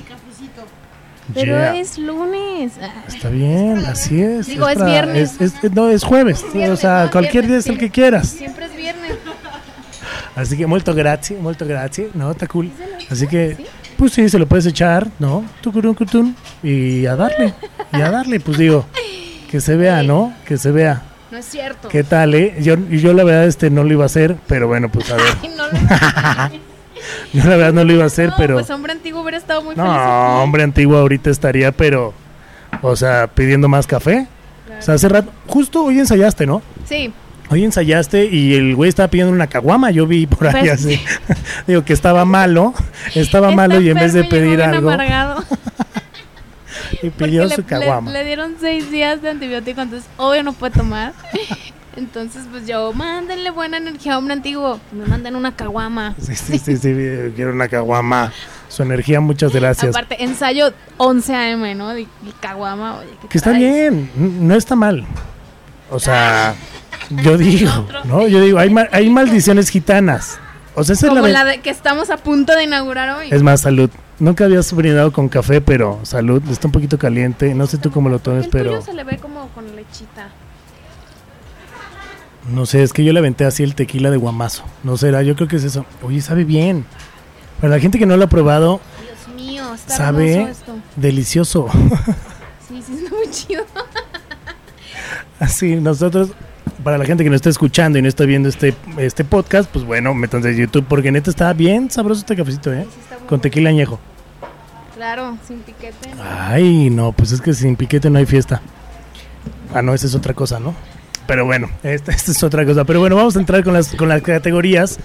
[1.33, 1.75] Pero yeah.
[1.77, 2.73] es lunes.
[3.07, 4.47] Está bien, así es.
[4.47, 5.35] Digo, es viernes.
[5.39, 6.43] es- es- no, es jueves.
[6.53, 7.79] viernes, o sea, no, cualquier viernes, día es el sí.
[7.79, 8.27] que quieras.
[8.29, 9.11] Siempre es viernes.
[10.35, 12.71] Así que molto grazie, molto grazie, no, está cool.
[13.09, 13.57] Así que,
[13.97, 15.43] pues sí, se lo puedes echar, ¿no?
[15.61, 17.53] Tucurun, cutun, y a darle,
[17.91, 18.85] y a darle, pues digo,
[19.49, 20.33] que se vea, ¿no?
[20.45, 21.01] Que se vea.
[21.31, 21.89] No es cierto.
[21.89, 22.55] ¿Qué tal, eh?
[22.61, 25.25] Yo, yo la verdad este no lo iba a hacer, pero bueno, pues a ver.
[25.41, 26.66] Ay, no, lo-
[27.33, 28.53] Yo la verdad no lo iba a hacer, no, pero...
[28.55, 29.87] pues hombre antiguo hubiera estado muy feliz.
[29.89, 32.13] No, hombre antiguo ahorita estaría, pero...
[32.81, 34.27] O sea, pidiendo más café.
[34.77, 35.31] O sea, hace rato...
[35.47, 36.61] Justo hoy ensayaste, ¿no?
[36.87, 37.11] Sí,
[37.49, 40.99] Hoy ensayaste y el güey estaba pidiendo una caguama, yo vi por ahí Pues, así.
[41.67, 42.73] Digo que estaba malo,
[43.15, 44.91] estaba malo y en vez de pedir algo,
[47.01, 48.11] y pidió le, su le- caguama.
[48.11, 51.13] le dieron seis días de antibiótico, entonces obvio no puede tomar.
[51.97, 54.79] Entonces, pues yo, mándenle buena energía a hombre antiguo.
[54.91, 56.15] Me mandan una caguama.
[56.21, 56.93] Sí, sí, sí, sí,
[57.35, 58.31] quiero una caguama.
[58.69, 59.95] Su energía, muchas gracias.
[59.95, 61.89] Aparte, ensayo 11 AM, ¿no?
[61.93, 62.05] De
[62.39, 65.05] caguama, oye, ¿qué Que está bien, no está mal.
[65.89, 66.53] O sea,
[67.23, 67.71] yo digo,
[68.05, 68.27] ¿no?
[68.27, 70.37] Yo digo, hay, ma- hay maldiciones gitanas.
[70.75, 73.29] O sea, esa es la, la de que estamos a punto de inaugurar hoy.
[73.31, 73.89] Es más, salud.
[74.19, 76.43] Nunca habías brindado con café, pero salud.
[76.51, 77.55] Está un poquito caliente.
[77.55, 78.71] No sé tú cómo lo tomes, El pero...
[78.71, 80.29] tuyo se le ve como con lechita.
[82.49, 84.63] No sé, es que yo le aventé así el tequila de guamazo.
[84.83, 85.85] No será, yo creo que es eso.
[86.01, 86.85] Oye, sabe bien.
[87.59, 90.75] Para la gente que no lo ha probado, Dios mío, está sabe esto.
[90.95, 91.67] delicioso.
[92.67, 93.63] Sí, sí, está muy chido.
[95.39, 96.31] así, nosotros,
[96.83, 99.85] para la gente que no está escuchando y no está viendo este, este podcast, pues
[99.85, 102.85] bueno, métanse a YouTube porque neta está bien sabroso este cafecito, ¿eh?
[102.85, 104.01] Sí, Con tequila añejo.
[104.95, 106.09] Claro, sin piquete.
[106.21, 108.61] Ay, no, pues es que sin piquete no hay fiesta.
[109.73, 110.73] Ah, no, esa es otra cosa, ¿no?
[111.27, 112.83] Pero bueno, esta, esta es otra cosa.
[112.85, 114.97] Pero bueno, vamos a entrar con las, con las categorías.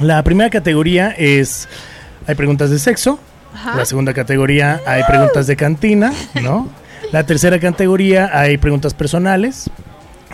[0.00, 1.68] La primera categoría es,
[2.26, 3.18] hay preguntas de sexo.
[3.54, 3.76] Ajá.
[3.76, 6.68] La segunda categoría hay preguntas de cantina, ¿no?
[7.12, 9.70] La tercera categoría hay preguntas personales.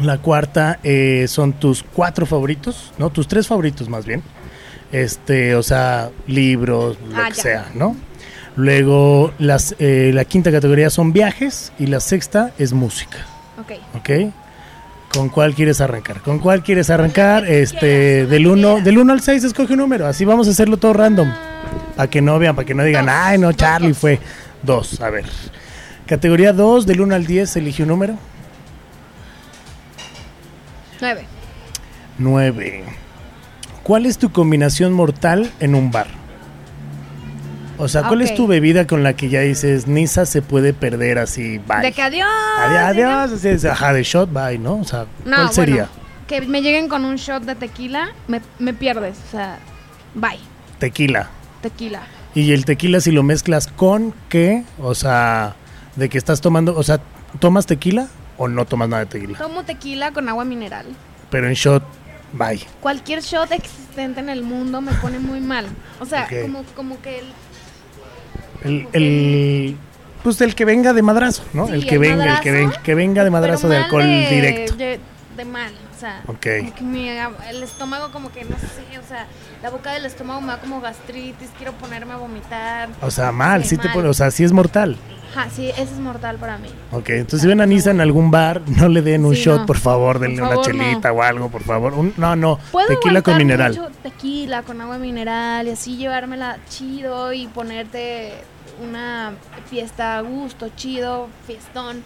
[0.00, 3.10] La cuarta eh, son tus cuatro favoritos, ¿no?
[3.10, 4.22] Tus tres favoritos más bien.
[4.90, 7.42] Este, o sea, libros, lo Ah, que ya.
[7.42, 7.94] sea, ¿no?
[8.56, 13.18] Luego las, eh, la quinta categoría son viajes y la sexta es música,
[13.60, 13.72] Ok.
[13.96, 14.32] ¿ok?
[15.12, 16.22] ¿Con cuál quieres arrancar?
[16.22, 17.44] ¿Con cuál quieres arrancar?
[17.46, 20.94] Este, del 1 del uno al 6 escoge un número, así vamos a hacerlo todo
[20.94, 21.30] random.
[21.96, 24.18] Para que no vean, para que no digan, ay, no, Charlie fue.
[24.62, 25.26] Dos, a ver.
[26.06, 28.14] Categoría 2, del 1 al 10, elige un número.
[31.00, 31.26] Nueve.
[32.18, 32.84] 9.
[33.82, 36.21] ¿Cuál es tu combinación mortal en un bar?
[37.82, 41.18] O sea, ¿cuál es tu bebida con la que ya dices, Nisa se puede perder
[41.18, 41.80] así, bye?
[41.82, 42.28] De que adiós.
[42.60, 44.76] Adiós, adiós, así es, ajá, de shot, bye, ¿no?
[44.76, 45.88] O sea, No, ¿cuál sería?
[45.88, 49.16] bueno, que me lleguen con un shot de tequila, me, me pierdes.
[49.26, 49.58] O sea,
[50.14, 50.38] bye.
[50.78, 51.28] Tequila.
[51.60, 52.02] Tequila.
[52.36, 54.62] Y el tequila si lo mezclas con qué?
[54.78, 55.56] O sea,
[55.96, 57.00] de que estás tomando, o sea,
[57.40, 59.38] ¿tomas tequila o no tomas nada de tequila?
[59.38, 60.86] Tomo tequila con agua mineral.
[61.30, 61.82] Pero en shot,
[62.32, 62.60] bye.
[62.80, 65.66] Cualquier shot existente en el mundo me pone muy mal.
[65.98, 67.24] O sea, como, como que el,
[68.64, 69.76] El, el
[70.22, 71.66] pues el que venga de madrazo, ¿no?
[71.66, 73.84] Sí, el que el venga, el madrazo, que, ven- que venga de madrazo de mal
[73.84, 74.76] alcohol de- directo.
[74.76, 75.00] De,
[75.36, 76.46] de mal, o sea, Ok.
[76.78, 79.26] como que haga- el estómago como que no sé, o sea,
[79.62, 82.88] la boca del estómago me da como gastritis, quiero ponerme a vomitar.
[83.00, 83.94] O sea, mal, Sí, sí te mal.
[83.94, 84.96] pone, o sea, sí es mortal.
[85.34, 86.68] Ajá, sí, ese es mortal para mí.
[86.92, 89.60] Ok, entonces si ven a Nisa en algún bar, no le den un Sí, shot,
[89.60, 89.66] no.
[89.66, 91.94] por favor, Por denle favor, una chelita o algo, por favor.
[91.94, 93.72] Un- no, no, Puedo tequila con mineral.
[93.74, 98.34] mucho tequila con agua mineral y así llevármela chido y ponerte
[98.80, 99.32] una
[99.68, 102.02] fiesta a gusto, chido, fiestón.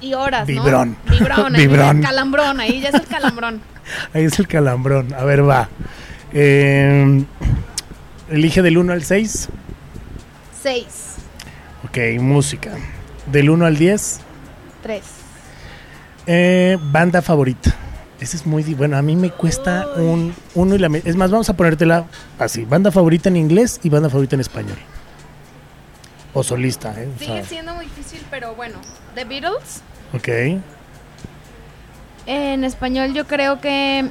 [0.00, 0.62] Y horas, ¿no?
[0.62, 0.96] Vibrón.
[1.08, 1.54] Vibrón.
[1.54, 1.96] ahí Vibrón.
[1.98, 3.60] el calambrón, ahí ya es el calambrón.
[4.14, 5.12] Ahí es el calambrón.
[5.12, 5.68] A ver, va.
[6.32, 7.22] Eh,
[8.30, 9.48] elige del 1 al 6.
[10.62, 11.16] Seis,
[11.84, 12.70] Ok, música.
[13.30, 14.20] Del 1 al 10.
[14.82, 15.02] tres.
[16.26, 17.74] Eh, banda favorita.
[18.20, 18.62] Ese es muy...
[18.74, 20.34] Bueno, a mí me cuesta un...
[20.54, 20.88] Uno y la...
[21.04, 22.06] Es más, vamos a ponértela
[22.38, 22.64] así.
[22.64, 24.78] Banda favorita en inglés y banda favorita en español.
[26.34, 27.08] O solista, ¿eh?
[27.14, 28.78] O Sigue sea, siendo muy difícil, pero bueno.
[29.14, 30.60] The Beatles, ok.
[32.26, 34.08] En español yo creo que...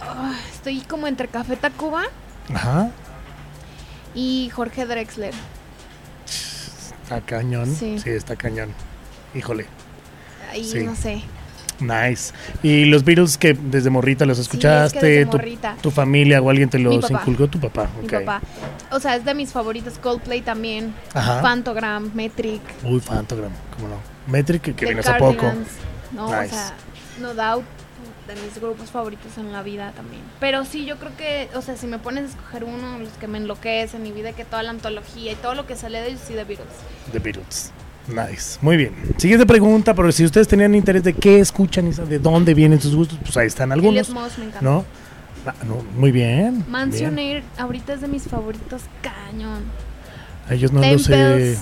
[0.00, 2.04] Ah, estoy como entre Café Tacuba
[2.52, 2.90] Ajá.
[4.14, 5.32] y Jorge Drexler.
[7.02, 7.74] Está cañón.
[7.74, 7.98] Sí.
[7.98, 8.10] Sí.
[8.10, 8.70] está cañón.
[9.34, 9.66] Híjole.
[10.50, 10.80] Ahí Sí.
[10.84, 11.22] no sé.
[11.80, 12.32] Nice.
[12.62, 15.04] ¿Y los Beatles que desde morrita los es que escuchaste?
[15.06, 15.76] desde tu, morrita.
[15.82, 17.48] tu familia o alguien te los inculcó?
[17.48, 17.88] Tu papá.
[18.00, 18.12] Mi ok.
[18.24, 18.40] papá.
[18.90, 19.98] O sea, es de mis favoritos.
[19.98, 20.94] Coldplay también.
[21.12, 21.40] Ajá.
[21.42, 22.62] Phantogram, Metric.
[22.84, 23.96] Uy, Fantogram, cómo no.
[24.26, 25.52] Metric que, The vino hace poco.
[26.12, 26.54] No, Nice.
[26.54, 26.72] o sea,
[27.20, 27.64] No Doubt,
[28.26, 30.22] de mis grupos favoritos en la vida también.
[30.40, 33.26] Pero sí, yo creo que, o sea, si me pones a escoger uno, los que
[33.26, 36.20] me enloquecen, mi vida, que toda la antología y todo lo que sale de ellos,
[36.26, 36.68] sí, de Beatles.
[37.12, 37.72] The Beatles.
[38.06, 38.58] Nice.
[38.60, 38.94] Muy bien.
[39.16, 42.94] Siguiente pregunta, pero si ustedes tenían interés de qué escuchan y de dónde vienen sus
[42.94, 44.08] gustos, pues ahí están algunos.
[44.08, 44.60] Elliot Moss me encanta.
[44.62, 44.84] ¿No?
[45.46, 46.64] Ah, no, Muy bien.
[46.68, 47.36] Mansion bien.
[47.36, 49.62] Air, ahorita es de mis favoritos, cañón.
[50.48, 51.12] A Ellos no lo sé.
[51.12, 51.58] Temples,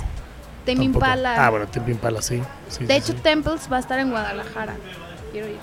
[0.66, 0.84] Tame.
[0.84, 1.46] Impala.
[1.46, 2.40] Ah, bueno, Tame Impala, sí.
[2.68, 3.18] Sí, de sí, hecho, sí.
[3.22, 4.74] Temples va a estar en Guadalajara.
[5.32, 5.56] Quiero ir.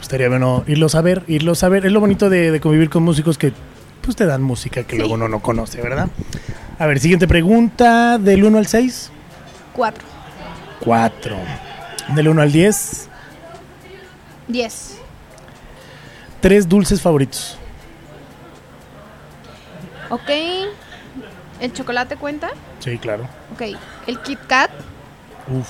[0.00, 1.84] Estaría bueno irlos a ver, irlos a ver.
[1.86, 3.52] Es lo bonito de, de convivir con músicos que
[4.00, 6.08] pues te dan música que luego uno no conoce, ¿verdad?
[6.78, 8.16] A ver, siguiente pregunta.
[8.18, 9.10] Del 1 al 6.
[9.74, 10.04] Cuatro.
[10.80, 11.36] 4.
[12.14, 13.08] Del 1 al 10.
[14.48, 14.99] Diez.
[16.40, 17.56] Tres dulces favoritos.
[20.08, 20.30] Ok.
[21.60, 22.48] ¿El chocolate cuenta?
[22.78, 23.24] Sí, claro.
[23.52, 23.62] Ok.
[24.06, 24.70] ¿El Kit Kat?
[25.48, 25.68] Uf.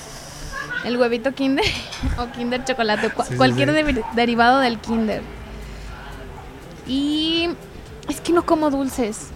[0.85, 1.65] ¿El huevito Kinder?
[2.17, 3.09] ¿O Kinder chocolate?
[3.09, 4.01] Cu- Sí, sí, cualquier sí.
[4.15, 5.21] derivado del Kinder.
[6.87, 7.49] Y...
[8.09, 9.27] Es que no como dulces.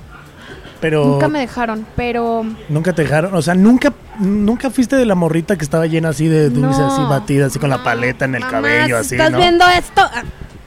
[0.82, 2.44] Pero Nunca me dejaron, pero...
[2.68, 6.28] nunca te dejaron, o sea, nunca nunca fuiste de la morrita que estaba llena así
[6.28, 9.16] de dulces, no, así batida, así con la paleta en el Mamá, cabello, si así,
[9.16, 9.38] ¿Estás ¿no?
[9.38, 10.02] viendo esto?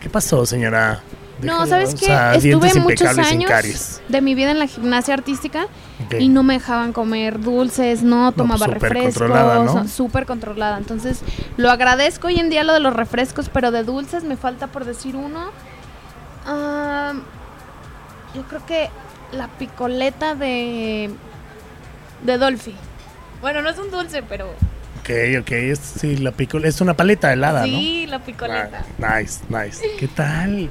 [0.01, 1.03] ¿Qué pasó, señora?
[1.43, 2.07] No, ¿sabes o qué?
[2.07, 5.69] sea, Estuve muchos años de mi vida en la gimnasia artística
[6.19, 9.29] y no me dejaban comer dulces, no tomaba pues, súper refrescos,
[9.75, 9.89] ¿no?
[9.89, 10.79] súper controlada.
[10.79, 11.21] Entonces,
[11.57, 14.85] lo agradezco hoy en día lo de los refrescos, pero de dulces me falta por
[14.85, 15.51] decir uno.
[16.47, 17.15] Ah,
[18.35, 18.91] yo creo que
[19.33, 21.11] la picoleta de
[22.25, 22.75] de Dolphy.
[23.41, 24.51] Bueno, no es un dulce, pero
[25.09, 28.25] Ok, ok, es, sí, la pico, es una paleta helada, sí, la ¿no?
[28.27, 28.85] picoleta.
[29.03, 29.81] Ah, nice, nice.
[29.99, 30.69] ¿Qué tal?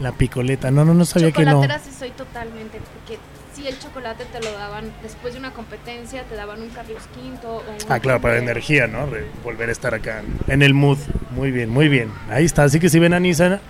[0.00, 1.50] La picoleta, no, no, no sabía que no.
[1.62, 3.18] Chocolatera sí soy totalmente, porque
[3.54, 7.56] si el chocolate te lo daban después de una competencia, te daban un Carlos Quinto
[7.56, 9.06] o un Ah, claro, para energía, ¿no?
[9.06, 10.96] De volver a estar acá en el mood.
[11.32, 12.10] Muy bien, muy bien.
[12.30, 12.62] Ahí está.
[12.64, 13.60] Así que si ven a Nissan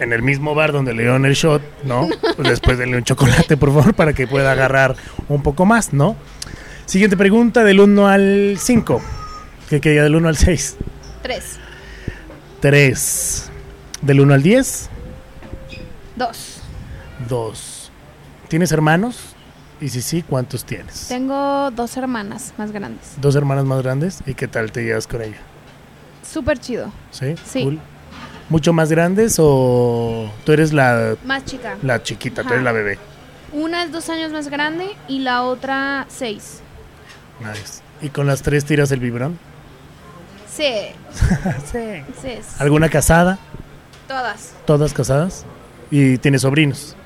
[0.00, 2.08] en el mismo bar donde le dieron el shot, ¿no?
[2.36, 4.96] Pues después denle un chocolate, por favor, para que pueda agarrar
[5.28, 6.16] un poco más, ¿no?
[6.86, 9.00] Siguiente pregunta del 1 al 5.
[9.68, 10.76] ¿Qué quería del 1 al 6?
[11.22, 11.58] Tres,
[12.60, 13.50] 3.
[14.02, 14.90] Del 1 al 10,
[16.16, 16.60] dos.
[17.28, 17.90] 2.
[18.48, 19.34] ¿Tienes hermanos?
[19.80, 21.06] Y si sí, ¿cuántos tienes?
[21.08, 23.14] Tengo dos hermanas más grandes.
[23.20, 24.20] Dos hermanas más grandes.
[24.26, 25.38] ¿Y qué tal te llevas con ella?
[26.28, 26.92] Súper chido.
[27.10, 27.34] ¿Sí?
[27.44, 27.62] Sí.
[27.62, 27.80] Cool.
[28.48, 31.76] ¿Mucho más grandes o tú eres la, Más chica.
[31.82, 32.54] la chiquita, tú Ajá.
[32.56, 32.98] eres la bebé?
[33.52, 36.60] Una es dos años más grande y la otra seis.
[37.42, 37.82] Nice.
[38.00, 39.38] ¿Y con las tres tiras el biberón?
[40.48, 40.64] Sí,
[41.72, 42.02] sí.
[42.20, 42.38] sí.
[42.58, 43.38] ¿Alguna casada?
[44.06, 44.52] Todas.
[44.66, 45.44] ¿Todas casadas?
[45.90, 46.96] ¿Y tienes sobrinos?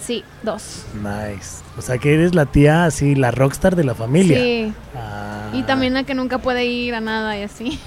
[0.00, 0.84] Sí, dos.
[0.94, 1.64] Nice.
[1.76, 4.38] O sea que eres la tía así, la rockstar de la familia.
[4.38, 4.72] Sí.
[4.94, 7.80] Ah, Y también la que nunca puede ir a nada y así.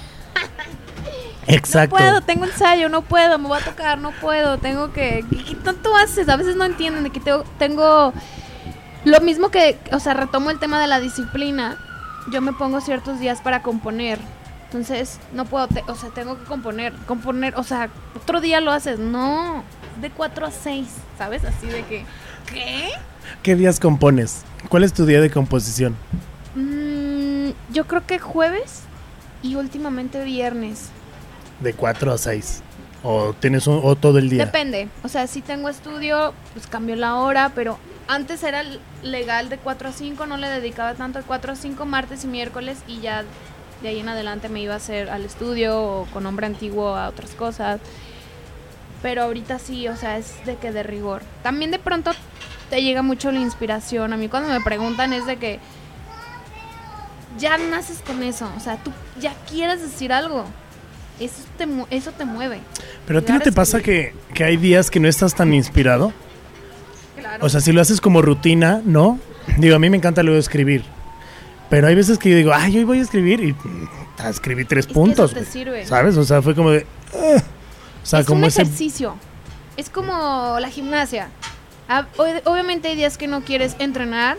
[1.46, 1.96] Exacto.
[1.96, 5.24] No puedo, tengo ensayo, no puedo, me voy a tocar, no puedo, tengo que...
[5.30, 6.28] ¿Qué, tanto haces?
[6.28, 7.20] A veces no entienden de que
[7.58, 8.12] tengo...
[9.04, 11.78] Lo mismo que, o sea, retomo el tema de la disciplina.
[12.30, 14.18] Yo me pongo ciertos días para componer.
[14.66, 18.70] Entonces, no puedo, te- o sea, tengo que componer, componer, o sea, otro día lo
[18.72, 18.98] haces.
[18.98, 19.64] No,
[20.00, 20.86] de 4 a 6,
[21.18, 21.44] ¿sabes?
[21.44, 22.04] Así de que,
[22.52, 22.90] ¿qué?
[23.42, 24.42] ¿Qué días compones?
[24.68, 25.96] ¿Cuál es tu día de composición?
[26.54, 28.82] Mm, yo creo que jueves
[29.42, 30.88] y últimamente viernes.
[31.60, 32.62] De 4 a 6.
[33.02, 34.44] ¿O tienes un, o todo el día?
[34.44, 34.88] Depende.
[35.02, 37.78] O sea, si tengo estudio, pues cambio la hora, pero
[38.10, 38.64] antes era
[39.04, 42.26] legal de 4 a 5, no le dedicaba tanto de 4 a 5 martes y
[42.26, 43.24] miércoles y ya
[43.82, 47.08] de ahí en adelante me iba a hacer al estudio o con nombre antiguo a
[47.08, 47.80] otras cosas.
[49.00, 51.22] Pero ahorita sí, o sea, es de que de rigor.
[51.44, 52.10] También de pronto
[52.68, 54.12] te llega mucho la inspiración.
[54.12, 55.60] A mí cuando me preguntan es de que
[57.38, 60.46] ya naces con eso, o sea, tú ya quieres decir algo.
[61.20, 62.58] Eso te, eso te mueve.
[63.06, 66.12] Pero a ti no te pasa que, que hay días que no estás tan inspirado.
[67.30, 67.46] Claro.
[67.46, 69.18] O sea, si lo haces como rutina, ¿no?
[69.58, 70.84] Digo, a mí me encanta luego escribir.
[71.68, 73.88] Pero hay veces que yo digo, ay, hoy voy a escribir y mm,
[74.28, 75.30] escribí tres que puntos.
[75.30, 75.52] eso te güey.
[75.52, 75.86] sirve.
[75.86, 76.16] ¿Sabes?
[76.16, 76.86] O sea, fue como de...
[77.14, 77.42] "Ah".
[78.02, 78.62] O sea, es como un ese...
[78.62, 79.14] ejercicio.
[79.76, 81.28] Es como la gimnasia.
[81.88, 84.36] Ob- Obviamente hay días que no quieres entrenar,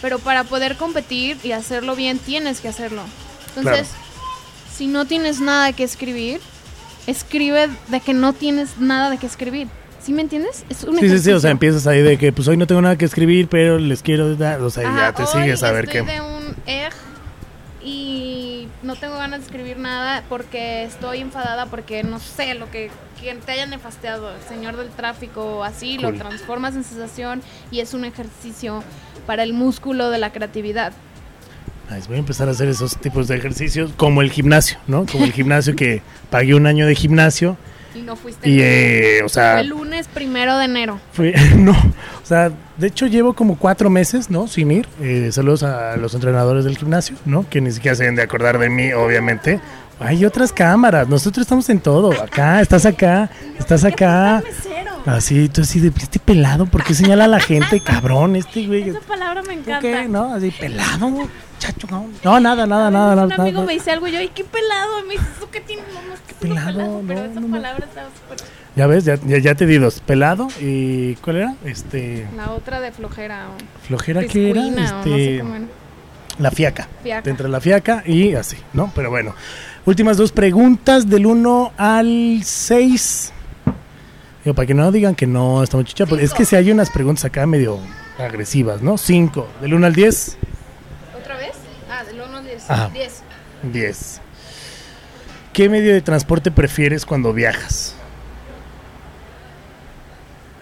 [0.00, 3.02] pero para poder competir y hacerlo bien tienes que hacerlo.
[3.56, 3.88] Entonces,
[4.74, 6.40] si no tienes nada que escribir,
[7.06, 9.68] escribe de que no tienes nada de que escribir.
[10.02, 10.64] ¿Sí me entiendes?
[10.68, 11.40] Es un Sí, sí, sí, o ejercicio.
[11.40, 14.34] sea, empiezas ahí de que pues hoy no tengo nada que escribir, pero les quiero
[14.36, 16.12] dar, o sea, Ajá, ya te hoy sigues a ver estoy qué.
[16.12, 16.92] de un egg
[17.82, 22.90] y no tengo ganas de escribir nada porque estoy enfadada porque no sé lo que
[23.20, 26.18] quien te haya nefasteado, el señor del tráfico o así, lo Cool.
[26.18, 28.82] transformas en sensación y es un ejercicio
[29.26, 30.92] para el músculo de la creatividad.
[31.90, 35.06] Nice, voy a empezar a hacer esos tipos de ejercicios como el gimnasio, ¿no?
[35.10, 37.56] Como el gimnasio que pagué un año de gimnasio
[37.94, 38.48] Y no fuiste.
[38.48, 41.00] y, eh, o sea, Fue el lunes primero de enero.
[41.12, 44.46] Fue- no, o sea, de hecho llevo como cuatro meses, ¿no?
[44.48, 44.88] Sin ir.
[45.00, 47.48] Eh, saludos a los entrenadores del gimnasio, ¿no?
[47.48, 49.60] Que ni siquiera se deben de acordar de mí, obviamente.
[49.98, 52.12] Hay otras cámaras, nosotros estamos en todo.
[52.22, 53.28] Acá, estás acá,
[53.58, 54.42] estás acá.
[55.04, 57.80] Así, tú así de, este pelado, ¿por qué señala a la gente?
[57.84, 58.88] Cabrón, este güey.
[58.88, 59.80] Esa palabra me encanta.
[59.80, 60.08] ¿Qué?
[60.08, 60.32] ¿No?
[60.32, 61.28] Así, pelado,
[61.60, 62.08] chacho, no.
[62.24, 63.26] No, nada, nada, nada, nada.
[63.26, 63.66] un amigo nada.
[63.66, 65.04] me dice algo y yo, ay, qué pelado.
[65.06, 65.82] Me dice, ¿eso qué tiene?
[65.94, 67.52] No, no, Qué pelado, pelado, pero no, esa no, no.
[67.54, 68.48] palabra estaba súper...
[68.76, 70.00] Ya ves, ya, ya, ya te di dos.
[70.00, 71.14] Pelado y.
[71.16, 71.54] ¿Cuál era?
[71.64, 72.26] Este.
[72.36, 74.62] La otra de flojera o Flojera que era.
[74.62, 75.38] no sé Este.
[75.40, 75.64] cómo era.
[76.38, 76.88] La fiaca.
[77.02, 77.22] Fiaca.
[77.22, 78.90] Te entra la fiaca y así, ¿no?
[78.94, 79.34] Pero bueno.
[79.86, 83.32] Últimas dos preguntas del 1 al 6.
[84.44, 86.90] Digo, para que no digan que no estamos chicha, porque es que si hay unas
[86.90, 87.78] preguntas acá medio
[88.18, 88.96] agresivas, ¿no?
[88.98, 89.48] 5.
[89.60, 90.38] Del 1 al 10,
[91.20, 91.52] ¿Otra vez?
[91.90, 92.59] Ah, del 1 al 10.
[92.70, 92.88] Ajá.
[92.92, 93.22] 10.
[93.72, 94.20] 10.
[95.52, 97.94] ¿Qué medio de transporte prefieres cuando viajas?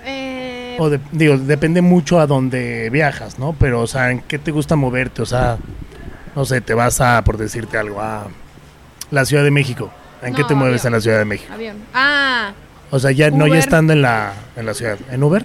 [0.05, 3.53] Eh, O de- digo, depende mucho a dónde viajas, ¿no?
[3.59, 5.23] Pero, o sea, ¿en qué te gusta moverte?
[5.23, 5.59] O sea,
[6.35, 8.27] no sé, te vas a, por decirte algo, a
[9.11, 9.91] la Ciudad de México.
[10.23, 11.53] ¿En qué te mueves en la Ciudad de México?
[11.53, 11.77] avión.
[11.95, 12.53] Ah,
[12.91, 14.99] O sea, ya no ya estando en la, en la ciudad.
[15.11, 15.45] ¿En Uber?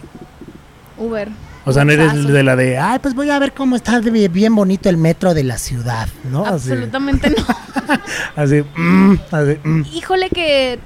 [0.98, 1.28] Uber.
[1.66, 4.54] O sea, no eres de la de, ay, pues voy a ver cómo está bien
[4.56, 6.42] bonito el metro de la ciudad, ¿no?
[6.46, 7.46] Así, Absolutamente no.
[8.36, 9.82] así, mm, así, mm.
[9.94, 10.80] Híjole que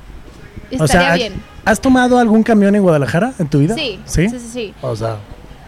[0.70, 1.34] estaría O sea, bien.
[1.66, 3.74] ¿has tomado algún camión en Guadalajara en tu vida?
[3.76, 4.30] Sí, ¿Sí?
[4.30, 4.74] sí, sí, sí.
[4.82, 5.18] O sea,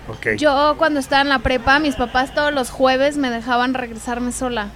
[0.10, 0.36] ok.
[0.38, 4.68] Yo cuando estaba en la prepa, mis papás todos los jueves me dejaban regresarme sola.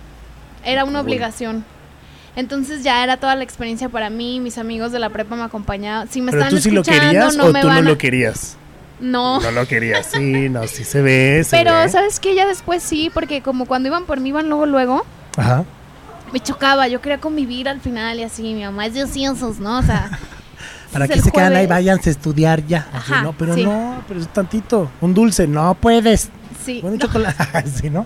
[0.66, 1.64] Era una obligación.
[2.36, 6.10] Entonces ya era toda la experiencia para mí, mis amigos de la prepa me acompañaban.
[6.10, 8.58] Si me ¿Pero están tú sí lo querías no o tú no a- lo querías?
[9.04, 9.42] No.
[9.42, 11.90] No lo querías, sí, no, sí se ve, se Pero, ve.
[11.90, 12.36] ¿sabes qué?
[12.36, 15.66] Ya después sí, porque como cuando iban por mí, iban luego, luego, Ajá.
[16.32, 16.88] me chocaba.
[16.88, 18.54] Yo quería convivir al final y así.
[18.54, 19.80] Mi mamá es de ociosos, ¿no?
[19.80, 20.10] O sea.
[20.94, 21.66] ¿Para el se quedan ahí?
[21.66, 21.70] jueves.
[21.70, 22.88] Váyanse a estudiar ya.
[22.94, 23.64] Así, Ajá, no, pero sí.
[23.66, 24.90] no, pero es tantito.
[25.02, 26.30] Un dulce, no puedes.
[26.64, 26.80] Sí.
[26.82, 28.06] Bueno, un no, chocolate, sí, ¿no?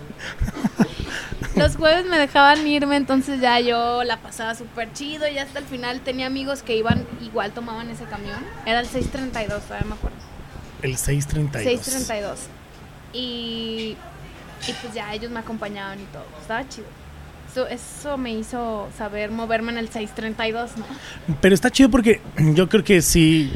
[1.55, 5.27] los jueves me dejaban irme, entonces ya yo la pasaba súper chido.
[5.27, 8.39] Y hasta el final tenía amigos que iban, igual tomaban ese camión.
[8.65, 10.17] Era el 632, todavía me acuerdo.
[10.81, 11.63] El 632.
[11.83, 12.39] 632.
[13.13, 13.95] Y,
[14.67, 16.25] y pues ya ellos me acompañaban y todo.
[16.41, 16.87] Estaba chido.
[17.49, 20.85] Eso, eso me hizo saber moverme en el 632, ¿no?
[21.41, 23.51] Pero está chido porque yo creo que sí.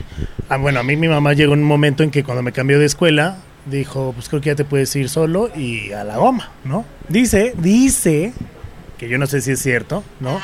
[0.50, 2.86] Ah, bueno, a mí mi mamá llegó un momento en que cuando me cambió de
[2.86, 6.86] escuela, dijo, pues creo que ya te puedes ir solo y a la goma, ¿no?
[7.10, 8.34] Dice, dice,
[8.98, 10.40] que yo no sé si es cierto, ¿no?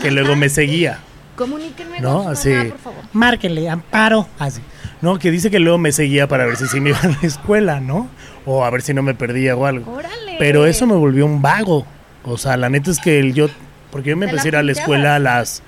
[0.00, 1.00] Que luego me seguía.
[1.36, 2.24] Comuníquenme ¿No?
[2.24, 2.48] con su Así.
[2.50, 3.04] mamá, por favor.
[3.12, 4.28] Márquenle, amparo.
[4.38, 4.60] Así.
[5.02, 7.18] No, que dice que luego me seguía para ver si sí me iba a la
[7.22, 8.08] escuela, ¿no?
[8.46, 9.92] O a ver si no me perdía o algo.
[9.92, 10.36] Órale.
[10.38, 11.84] Pero eso me volvió un vago.
[12.24, 13.48] O sea, la neta es que el yo.
[13.90, 15.62] Porque yo me ¿Te empecé a ir a la escuela a las.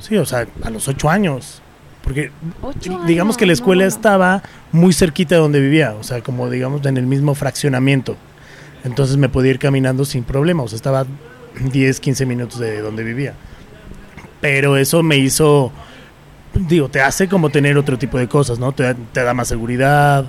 [0.00, 1.62] Sí, o sea, a los ocho años.
[2.02, 2.32] Porque
[2.62, 3.94] Ocho digamos que la escuela no, no.
[3.94, 5.94] estaba muy cerquita de donde vivía.
[5.94, 8.16] O sea, como digamos en el mismo fraccionamiento.
[8.82, 10.62] Entonces me podía ir caminando sin problema.
[10.62, 11.06] O sea, estaba
[11.72, 13.34] 10, 15 minutos de donde vivía.
[14.40, 15.70] Pero eso me hizo.
[16.54, 18.72] Digo, te hace como tener otro tipo de cosas, ¿no?
[18.72, 20.24] Te, da- te da más seguridad,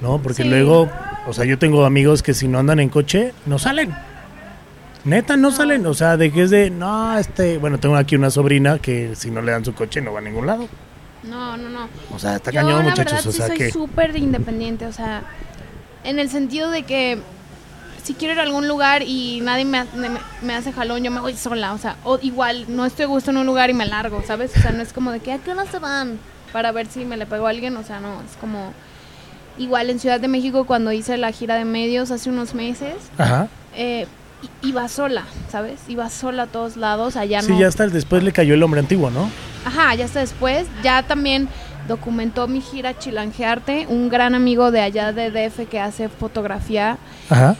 [0.00, 0.18] ¿no?
[0.22, 0.48] Porque Sí.
[0.48, 0.88] luego,
[1.26, 3.92] o sea, yo tengo amigos que si no andan en coche, no salen.
[5.04, 5.86] Neta, no salen.
[5.86, 7.58] O sea, de que es de, no, este.
[7.58, 10.22] Bueno, tengo aquí una sobrina que si no le dan su coche no va a
[10.22, 10.68] ningún lado.
[11.24, 11.88] No, no, no.
[12.12, 13.04] O sea, está Yo, cañón, la muchachos.
[13.14, 13.70] verdad, o sí sea, soy que.
[13.70, 15.22] súper independiente, o sea,
[16.04, 17.18] en el sentido de que
[18.06, 20.08] si quiero ir a algún lugar y nadie me, me,
[20.40, 23.32] me hace jalón, yo me voy sola, o sea, o igual no estoy a gusto
[23.32, 24.52] en un lugar y me largo, ¿sabes?
[24.56, 26.20] O sea, no es como de que a qué hora se van
[26.52, 28.72] para ver si me le pegó a alguien, o sea, no, es como
[29.58, 33.48] igual en Ciudad de México cuando hice la gira de medios hace unos meses, Ajá.
[33.74, 34.06] eh,
[34.62, 35.80] iba sola, ¿sabes?
[35.88, 37.58] Iba sola a todos lados, allá Sí, no.
[37.58, 39.28] ya hasta el- después le cayó el hombre antiguo, ¿no?
[39.64, 40.68] Ajá, ya hasta después.
[40.84, 41.48] Ya también
[41.88, 46.98] documentó mi gira Chilangearte, un gran amigo de allá de DF que hace fotografía
[47.28, 47.56] Ajá.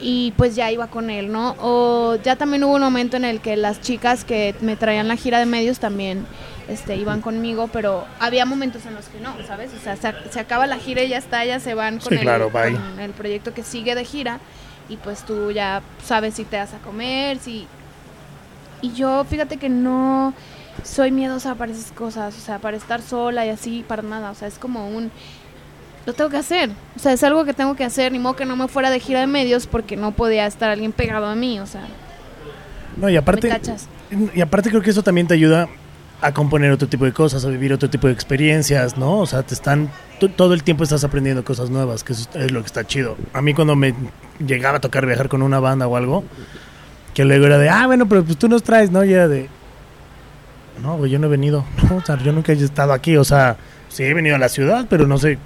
[0.00, 1.56] Y pues ya iba con él, ¿no?
[1.60, 5.16] O ya también hubo un momento en el que las chicas que me traían la
[5.16, 6.26] gira de medios también
[6.68, 9.70] este, iban conmigo, pero había momentos en los que no, ¿sabes?
[9.74, 12.14] O sea, se, se acaba la gira y ya está, ya se van con, Sí,
[12.16, 12.72] el, claro, bye.
[12.74, 14.38] con el proyecto que sigue de gira
[14.88, 17.66] y pues tú ya sabes si te vas a comer, si...
[18.80, 20.32] Y yo, fíjate que no
[20.84, 24.34] soy miedosa para esas cosas, o sea, para estar sola y así, para nada, o
[24.34, 25.10] sea, es como un...
[26.08, 28.46] Lo tengo que hacer, o sea, es algo que tengo que hacer, ni modo que
[28.46, 31.60] no me fuera de gira de medios porque no podía estar alguien pegado a mí,
[31.60, 31.82] o sea,
[32.96, 33.54] No, y aparte,
[34.34, 35.68] y aparte creo que eso también te ayuda
[36.22, 39.18] a componer otro tipo de cosas, a vivir otro tipo de experiencias, ¿no?
[39.18, 39.90] O sea, te están
[40.34, 43.18] todo el tiempo estás aprendiendo cosas nuevas, que eso es lo que está chido.
[43.34, 43.94] A mí cuando me
[44.38, 46.24] llegaba a tocar viajar con una banda o algo,
[47.12, 49.04] que luego era de, ah, bueno, pero pues tú nos traes, ¿no?
[49.04, 49.50] Y era de,
[50.82, 53.24] no, güey, yo no he venido, no, o sea, yo nunca he estado aquí, o
[53.24, 53.58] sea,
[53.90, 55.36] sí he venido a la ciudad, pero no sé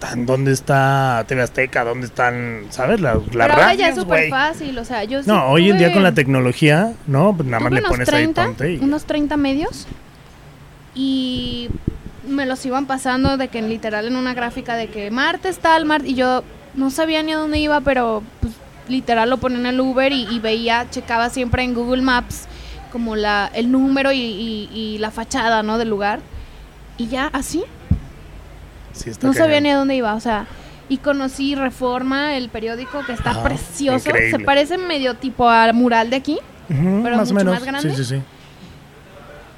[0.00, 3.00] tan dónde está TV Azteca, dónde están, ¿sabes?
[3.00, 5.78] La, la Pero ahora ya es súper fácil, o sea, yo sí No, hoy en
[5.78, 7.36] día con la tecnología, ¿no?
[7.36, 8.78] Pues nada más le pones 30, ahí ponte y...
[8.78, 9.86] unos 30 medios
[10.94, 11.68] y
[12.28, 16.10] me los iban pasando de que literal en una gráfica de que martes tal, martes,
[16.10, 16.42] y yo
[16.74, 18.52] no sabía ni a dónde iba, pero pues
[18.88, 22.46] literal lo ponía en el Uber y, y veía, checaba siempre en Google Maps
[22.92, 25.78] como la, el número y, y- y la fachada, ¿no?
[25.78, 26.18] Del lugar.
[26.98, 27.62] Y ya así,
[28.92, 30.46] Sí, está no sabía ni a dónde iba, o sea,
[30.88, 34.38] y conocí Reforma, el periódico que está Ajá, precioso, increíble.
[34.38, 36.38] se parece medio tipo al mural de aquí.
[36.68, 37.54] Pero más o mucho menos.
[37.54, 37.90] más grande.
[37.90, 38.22] Sí, sí, sí.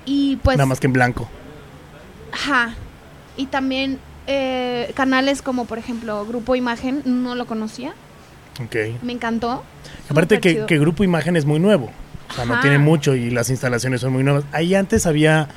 [0.04, 1.28] Y pues Nada más que en blanco.
[2.32, 2.74] Ajá.
[3.36, 7.94] Y también eh, canales como por ejemplo Grupo Imagen, no lo conocía,
[8.62, 8.76] Ok.
[9.02, 9.62] me encantó.
[10.08, 11.90] Aparte que, que Grupo Imagen es muy nuevo.
[12.30, 14.44] O sea, no tiene mucho y las instalaciones son muy nuevas.
[14.52, 15.48] Ahí antes había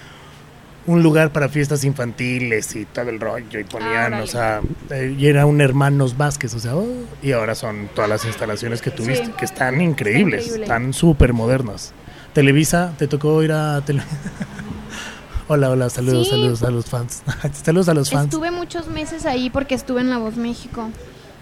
[0.88, 4.62] un lugar para fiestas infantiles y todo el rollo y ponían, o sea,
[4.92, 6.88] eh, y era un Hermanos Vázquez, o sea, oh,
[7.24, 9.32] y ahora son todas las instalaciones que tuviste, Sí.
[9.38, 10.66] que están increíbles, increíble.
[10.66, 11.94] están súper modernas.
[12.34, 14.04] Televisa, ¿te tocó ir a tele?
[15.48, 16.32] hola, hola, saludos, Sí.
[16.32, 17.24] saludos a los fans.
[17.64, 18.26] saludos a los fans.
[18.26, 20.90] Estuve muchos meses ahí porque estuve en La Voz México.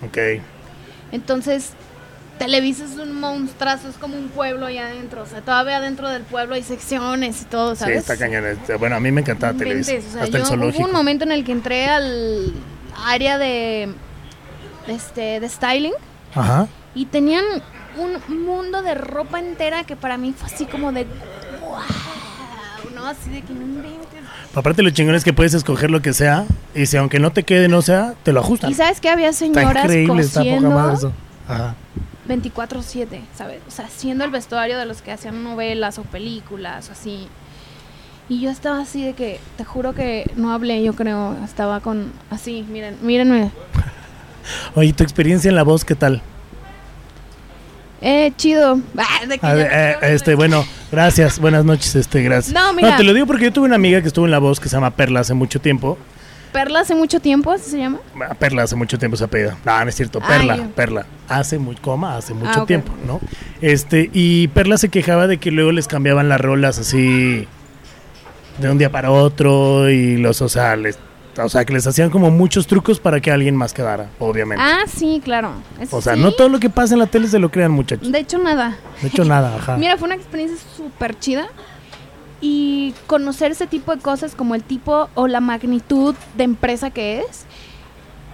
[0.06, 0.18] Ok.
[1.12, 1.72] Entonces,
[2.40, 5.22] Televisa es un monstruazo, es como un pueblo ahí adentro.
[5.24, 7.98] O sea, todavía dentro del pueblo hay secciones y todo, Sí, ¿sabes?
[8.00, 8.44] está cañón.
[8.80, 9.94] Bueno, a mí me encantaba Televisa.
[9.94, 10.80] o sea, hasta el yo- zoológico.
[10.84, 12.54] Hubo un momento en el que entré al
[13.06, 13.90] área de,
[14.88, 15.94] este, de styling
[16.36, 16.68] Ajá.
[16.96, 17.44] y tenían
[17.98, 21.06] un mundo de ropa entera que para mí fue así como de
[21.62, 21.78] wow,
[22.96, 24.00] no, así de que no inventes.
[24.56, 27.44] Aparte lo chingón es que puedes escoger lo que sea y si aunque no te
[27.44, 28.72] quede no sea, te lo ajustan.
[28.72, 31.14] Y sabes que había Está señoras increíble, está poca cosiendo madre eso.
[31.48, 31.76] Ajá.
[32.28, 33.62] 24/7, ¿sabes?
[33.68, 37.28] O sea, haciendo el vestuario de los que hacían novelas o películas o así.
[38.30, 42.12] Y yo estaba así de que, te juro que no hablé, yo creo, estaba con
[42.30, 43.52] así, miren, mírenme.
[44.76, 46.22] Oye, tu experiencia en la voz, ¿qué tal?
[48.02, 48.80] Eh, chido.
[48.98, 52.54] Ah, de que ver, eh, este, bueno, gracias, buenas noches, este, gracias.
[52.60, 52.98] No, mira.
[52.98, 54.76] te lo digo porque yo tuve una amiga que estuvo en la voz que se
[54.76, 55.98] llama Perla hace mucho tiempo.
[56.54, 58.00] Perla hace mucho tiempo, ¿así se llama?
[58.22, 59.58] Ah, Perla hace mucho tiempo se apellida.
[59.66, 61.06] No, no es cierto, Perla, Perla.
[61.28, 62.68] Hace muy, coma, hace mucho ok.
[62.68, 63.20] tiempo, ¿no?
[63.62, 67.48] Este, y Perla se quejaba de que luego les cambiaban las rolas así
[68.60, 71.00] de un día para otro y los, o sea, les,
[71.38, 74.64] o sea, que les hacían como muchos trucos para que alguien más quedara, obviamente.
[74.64, 75.54] Ah, sí, claro.
[75.80, 76.20] Eso o sea, sí.
[76.20, 78.12] no todo lo que pasa en la tele se lo crean, muchachos.
[78.12, 78.78] De hecho, nada.
[79.02, 79.78] De hecho, nada, ajá.
[79.80, 81.48] Mira, fue una experiencia súper chida.
[82.46, 87.20] Y conocer ese tipo de cosas, como el tipo o la magnitud de empresa que
[87.22, 87.46] es,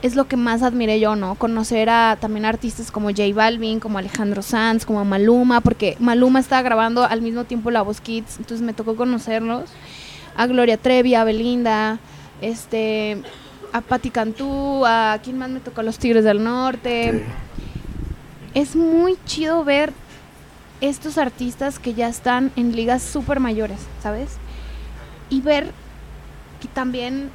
[0.02, 1.36] es lo que más admiré yo, ¿no?
[1.36, 6.64] Conocer a también artistas como J Balvin, como Alejandro Sanz, como Maluma, porque Maluma estaba
[6.64, 9.70] grabando al mismo tiempo La Voz Kids, entonces me tocó conocerlos.
[10.36, 12.00] A Gloria Trevi, a Belinda,
[12.42, 13.22] este,
[13.74, 18.60] a Patti Cantú, a quién más me tocó, a Los Tigres del Norte Sí.
[18.60, 19.94] es muy chido ver
[20.82, 24.30] estos artistas que ya están en ligas súper mayores, ¿sabes?
[25.30, 25.72] Y ver
[26.62, 27.30] que también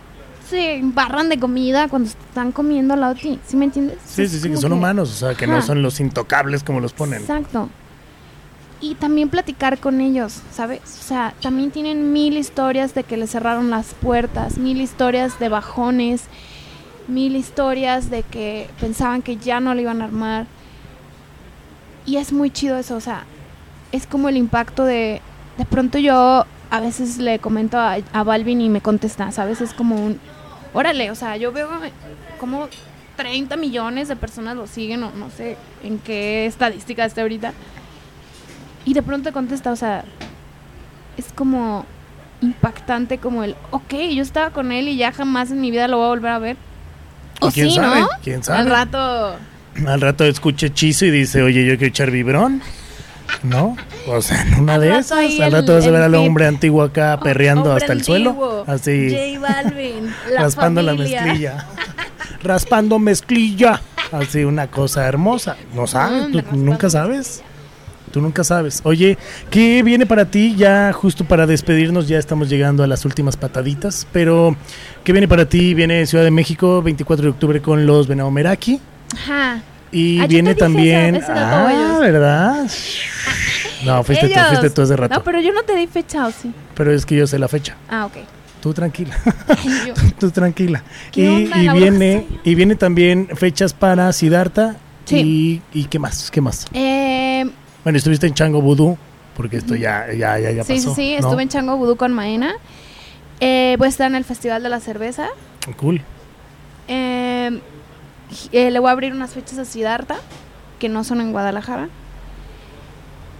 [0.49, 3.99] se embarran de comida cuando están comiendo al lado de ti, ¿sí me entiendes?
[4.07, 6.93] Sí, sí, sí, que son humanos, o sea, que no son los intocables como los
[6.93, 7.21] ponen.
[7.21, 7.69] Exacto.
[8.81, 10.81] Y también platicar con ellos, ¿sabes?
[10.85, 15.49] O sea, también tienen mil historias de que les cerraron las puertas, mil historias de
[15.49, 16.25] bajones,
[17.09, 20.47] mil historias de que pensaban que ya no lo iban a armar.
[22.05, 23.25] Y es muy chido eso, o sea,
[23.95, 25.21] es como el impacto de...
[25.57, 29.61] De pronto yo a veces le comento a, a Balvin y me contesta, ¿sabes?
[29.61, 30.19] Es como un...
[30.73, 31.69] Órale, o sea, yo veo
[32.41, 32.69] como
[33.17, 37.53] 30 millones de personas lo siguen, o no sé en qué estadística esté ahorita.
[38.85, 40.05] Y de pronto contesta, o sea,
[41.17, 41.87] es como
[42.41, 45.99] impactante como el, ok, yo estaba con él y ya jamás en mi vida lo
[45.99, 46.57] voy a volver a ver.
[47.41, 48.01] ¿Y O quién sí, sabe?
[48.01, 48.09] ¿no?
[48.25, 48.59] ¿Quién sabe?
[48.59, 49.37] Al rato.
[49.87, 52.61] Al rato escucha hechizo y dice, oye, yo quiero echar vibrón.
[53.43, 53.77] ¿No?
[54.07, 56.83] O sea, en una de esas, al el- rato vas a ver al hombre antiguo
[56.83, 58.65] acá perreando Hombre hasta el antiguo, suelo.
[58.67, 61.67] Así, J Balvin, la raspando la mezclilla.
[62.43, 63.81] raspando mezclilla.
[64.13, 65.57] Así, una cosa hermosa.
[65.75, 66.65] No sabes, Mm, tú raspando.
[66.65, 67.43] nunca sabes.
[68.13, 68.81] Tú nunca sabes.
[68.85, 69.19] Oye,
[69.51, 70.55] ¿qué viene para ti?
[70.57, 74.55] Ya justo para despedirnos, ya estamos llegando a las últimas pataditas, pero
[75.03, 75.75] ¿qué viene para ti?
[75.75, 78.81] Viene Ciudad de México, 24 de octubre con los Venado Meraki.
[79.15, 79.63] Ajá.
[79.95, 81.15] Y Ah, viene también...
[81.17, 81.33] esa-
[81.67, 82.01] ah, ellos.
[82.01, 82.67] ¿verdad?
[83.85, 85.15] No, fuiste tú, fuiste tú hace rato.
[85.15, 86.53] No, pero yo no te di fecha, ¿o sí?
[86.75, 87.77] Pero es que yo sé la fecha.
[87.89, 88.13] Ah, ok.
[88.61, 89.15] Tú tranquila.
[89.49, 90.83] Ay, yo- Tú tranquila.
[91.13, 91.59] ¿Qué Y, onda?
[91.63, 95.63] y viene y viene también fechas para Siddhartha Sí.
[95.73, 96.67] y, y qué más, qué más.
[96.73, 97.45] Eh,
[97.85, 98.97] Bueno, estuviste en Chango Voodoo
[99.37, 100.95] porque esto ya ya ya ya sí, pasó.
[100.95, 101.27] sí, sí, ¿no?
[101.29, 102.55] estuve en Chango Vudú con Maena.
[103.41, 105.27] Eh, voy a estar en el Festival de la Cerveza.
[105.77, 106.01] Cool.
[106.89, 107.61] Eh,
[108.53, 110.17] eh, le voy a abrir unas fechas a Siddhartha,
[110.79, 111.89] que no son en Guadalajara.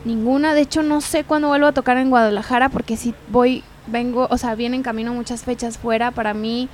[0.05, 4.29] Ninguna, de hecho no sé cuándo vuelvo a tocar en Guadalajara porque si voy, vengo,
[4.31, 6.69] o sea, vienen en camino muchas fechas fuera, para mí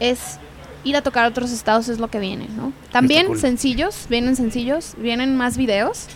[0.00, 0.38] es
[0.84, 2.72] ir a tocar a otros estados es lo que viene, ¿no?
[2.92, 3.38] También cool.
[3.38, 6.06] sencillos, vienen sencillos, vienen más videos.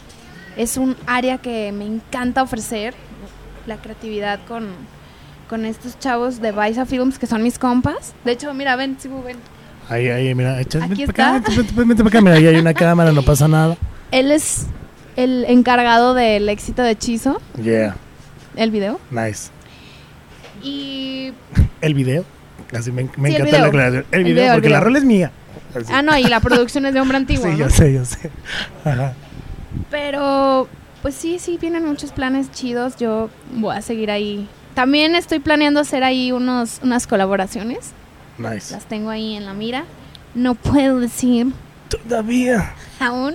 [0.57, 2.95] Es un área que me encanta ofrecer,
[3.67, 4.69] la creatividad con,
[5.49, 8.15] con estos chavos de Baisa Films que son mis compas.
[8.25, 9.39] De hecho, mira, ven, Sibu, ven.
[9.89, 12.73] Ahí ahí mira, echa- Aquí vente para acá, vente, para acá, mira, ahí hay una
[12.75, 13.77] cámara, no pasa nada.
[14.11, 14.67] Él es
[15.17, 17.97] el encargado del éxito de Hechizo, Yeah,
[18.57, 18.99] el video.
[19.11, 19.51] nice.
[20.63, 21.33] Y.
[21.81, 22.25] El video.
[22.73, 24.07] Así me, me Sí, el encanta la aclaración.
[24.13, 24.85] El El video, video, el porque la video.
[24.85, 25.31] rola es mía.
[25.75, 25.87] Así.
[25.93, 27.45] Ah, no, y la producción es de hombre antiguo.
[27.45, 27.57] sí, ¿no?
[27.59, 28.31] yo sé, yo sé.
[28.85, 29.15] Ajá.
[29.91, 30.69] Pero,
[31.03, 32.97] pues sí, sí, vienen muchos planes chidos.
[32.97, 34.49] Yo voy a seguir ahí.
[34.75, 37.91] También estoy planeando hacer ahí unos, unas colaboraciones.
[38.43, 38.75] Nice.
[38.75, 39.85] Las tengo ahí en la mira.
[40.35, 41.49] No puedo decir
[41.89, 42.75] Todavía.
[43.01, 43.35] aún.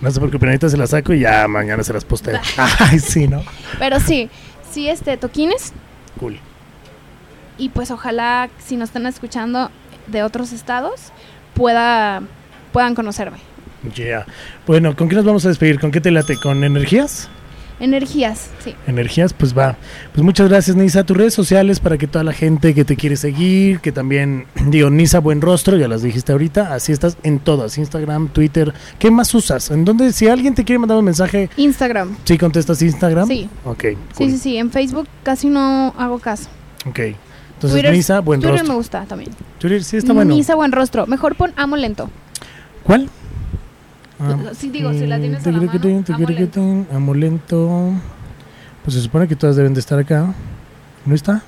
[0.00, 2.38] No sé por qué, pero ahorita se las saco y ya mañana se las posteo.
[2.78, 3.42] Ay, sí, ¿no?
[3.78, 4.30] Pero sí,
[4.70, 5.72] sí, este, toquines.
[6.18, 6.38] Cool.
[7.58, 9.70] Y pues ojalá, si nos están escuchando
[10.06, 11.12] de otros estados,
[11.54, 12.22] pueda,
[12.72, 13.38] puedan conocerme.
[13.94, 14.26] Yeah.
[14.66, 15.78] Bueno, ¿con qué nos vamos a despedir?
[15.78, 16.36] ¿Con qué te late?
[16.42, 17.28] ¿Con energías?
[17.80, 18.74] Energías, sí.
[18.86, 19.76] Energías, pues va.
[20.12, 21.04] Pues muchas gracias, Nisa.
[21.04, 24.90] Tus redes sociales para que toda la gente que te quiere seguir, que también, digo,
[24.90, 28.72] Nisa Buen Rostro, ya las dijiste ahorita, así estás en todas, Instagram, Twitter.
[28.98, 29.70] ¿Qué más usas?
[29.70, 32.16] ¿En dónde, si alguien te quiere mandar un mensaje, Instagram.
[32.24, 33.26] sí contestas Instagram?
[33.26, 33.48] Sí.
[33.64, 34.30] Ok, Sí, cool.
[34.30, 34.56] sí, sí.
[34.58, 36.48] En Facebook casi no hago caso.
[36.86, 36.98] Ok.
[36.98, 38.72] Entonces, Twitter, Nisa Buen Twitter Rostro.
[38.72, 39.30] me gusta también.
[39.58, 40.34] Twitter sí está bueno.
[40.34, 41.06] Nisa buen rostro.
[41.06, 42.08] Mejor pon amo lento.
[42.82, 43.10] ¿Cuál?
[44.20, 47.92] Ah, Sí, digo, si la tienes a la mano, amo tiquiriquitín, amo lento.
[48.84, 50.34] Pues se supone que todas deben de estar acá.
[51.06, 51.42] ¿No está?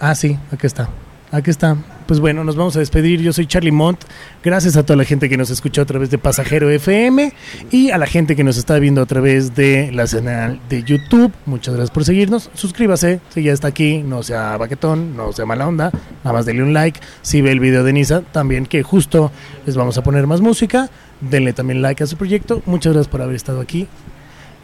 [0.00, 0.88] Ah, sí, aquí está.
[1.32, 1.78] Aquí está.
[2.06, 3.22] Pues bueno, nos vamos a despedir.
[3.22, 4.04] Yo soy Charlie Mont.
[4.44, 7.32] Gracias a toda la gente que nos escuchó a través de Pasajero FM
[7.70, 11.32] y a la gente que nos está viendo a través de la señal de YouTube.
[11.46, 12.50] Muchas gracias por seguirnos.
[12.52, 14.02] Suscríbase si ya está aquí.
[14.02, 15.90] No sea baquetón, no sea mala onda.
[16.22, 17.00] Nada más denle un like.
[17.22, 19.32] Si ve el video de Nisa, también que justo
[19.64, 20.90] les vamos a poner más música.
[21.22, 22.60] Denle también like a su proyecto.
[22.66, 23.88] Muchas gracias por haber estado aquí.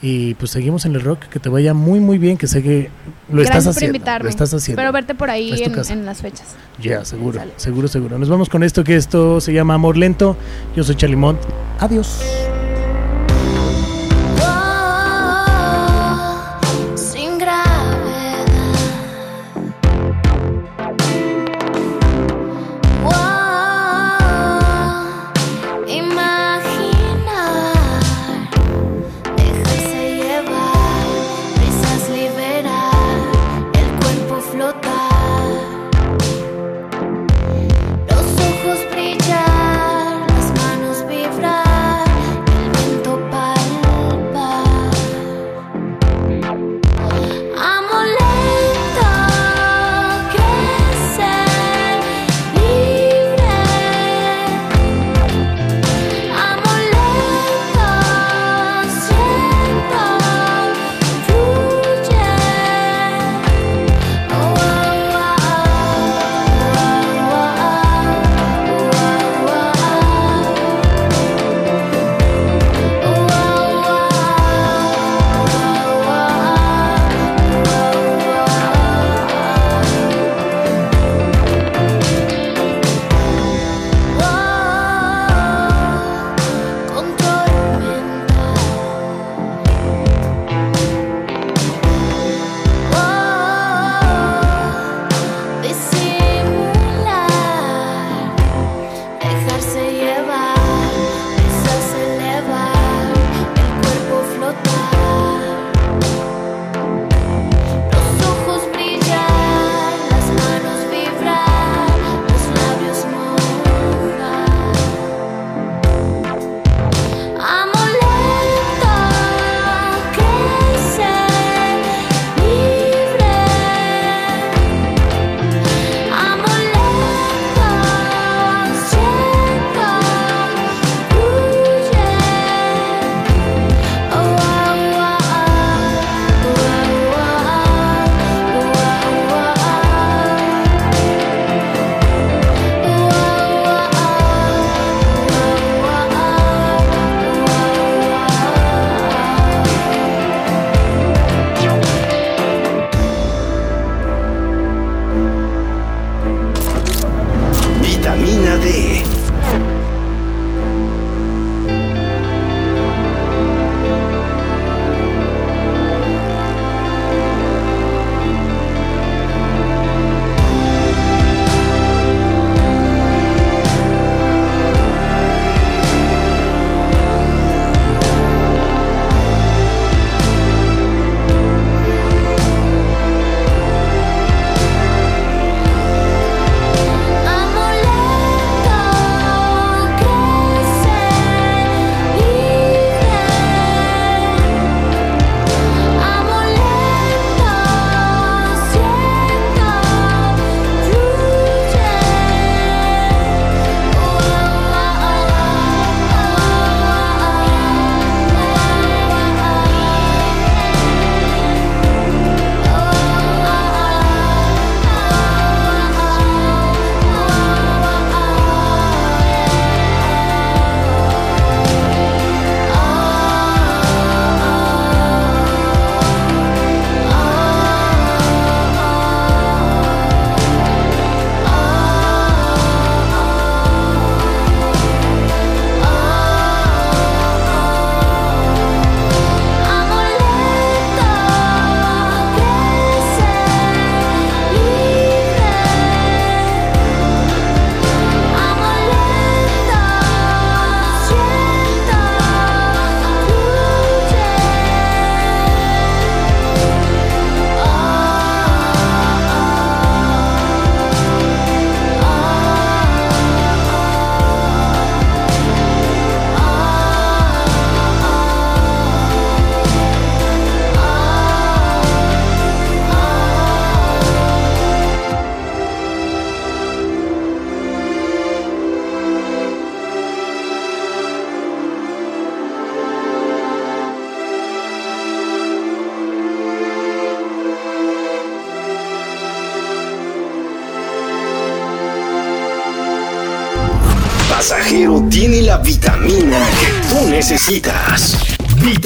[0.01, 1.25] Y pues seguimos en el rock.
[1.25, 2.37] Que te vaya muy, muy bien.
[2.37, 2.91] Que sé que
[3.29, 3.97] lo Gracias estás por haciendo.
[3.97, 4.25] invitarme.
[4.25, 4.81] Lo estás haciendo.
[4.81, 6.55] Espero verte por ahí en, las fechas.
[6.81, 7.53] Ya, seguro, Sale.
[7.57, 8.19] seguro, seguro.
[8.19, 10.37] Nos vamos con esto que esto se llama Amor Lento.
[10.77, 11.41] Yo soy Charlie Mont.
[11.81, 12.21] Adiós.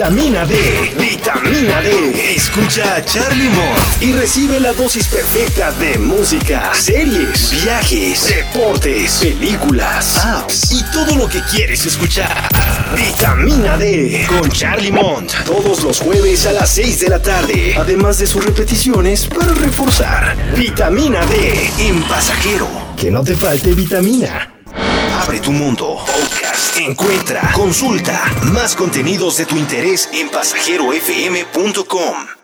[0.02, 0.56] Vitamina D,
[0.98, 2.34] vitamina D.
[2.34, 10.24] Escucha a Charlie Mont y recibe la dosis perfecta de música, series, viajes, deportes, películas,
[10.24, 12.48] apps y todo lo que quieres escuchar.
[12.96, 18.18] Vitamina D con Charlie Mont todos los jueves a las 6 de la tarde, además
[18.18, 20.36] de sus repeticiones para reforzar.
[20.56, 22.66] Vitamina D en pasajero.
[22.96, 24.52] Que no te falte vitamina.
[25.22, 26.04] Abre tu mundo.
[26.86, 32.41] Encuentra, consulta más contenidos de tu interés en pasajerofm.com.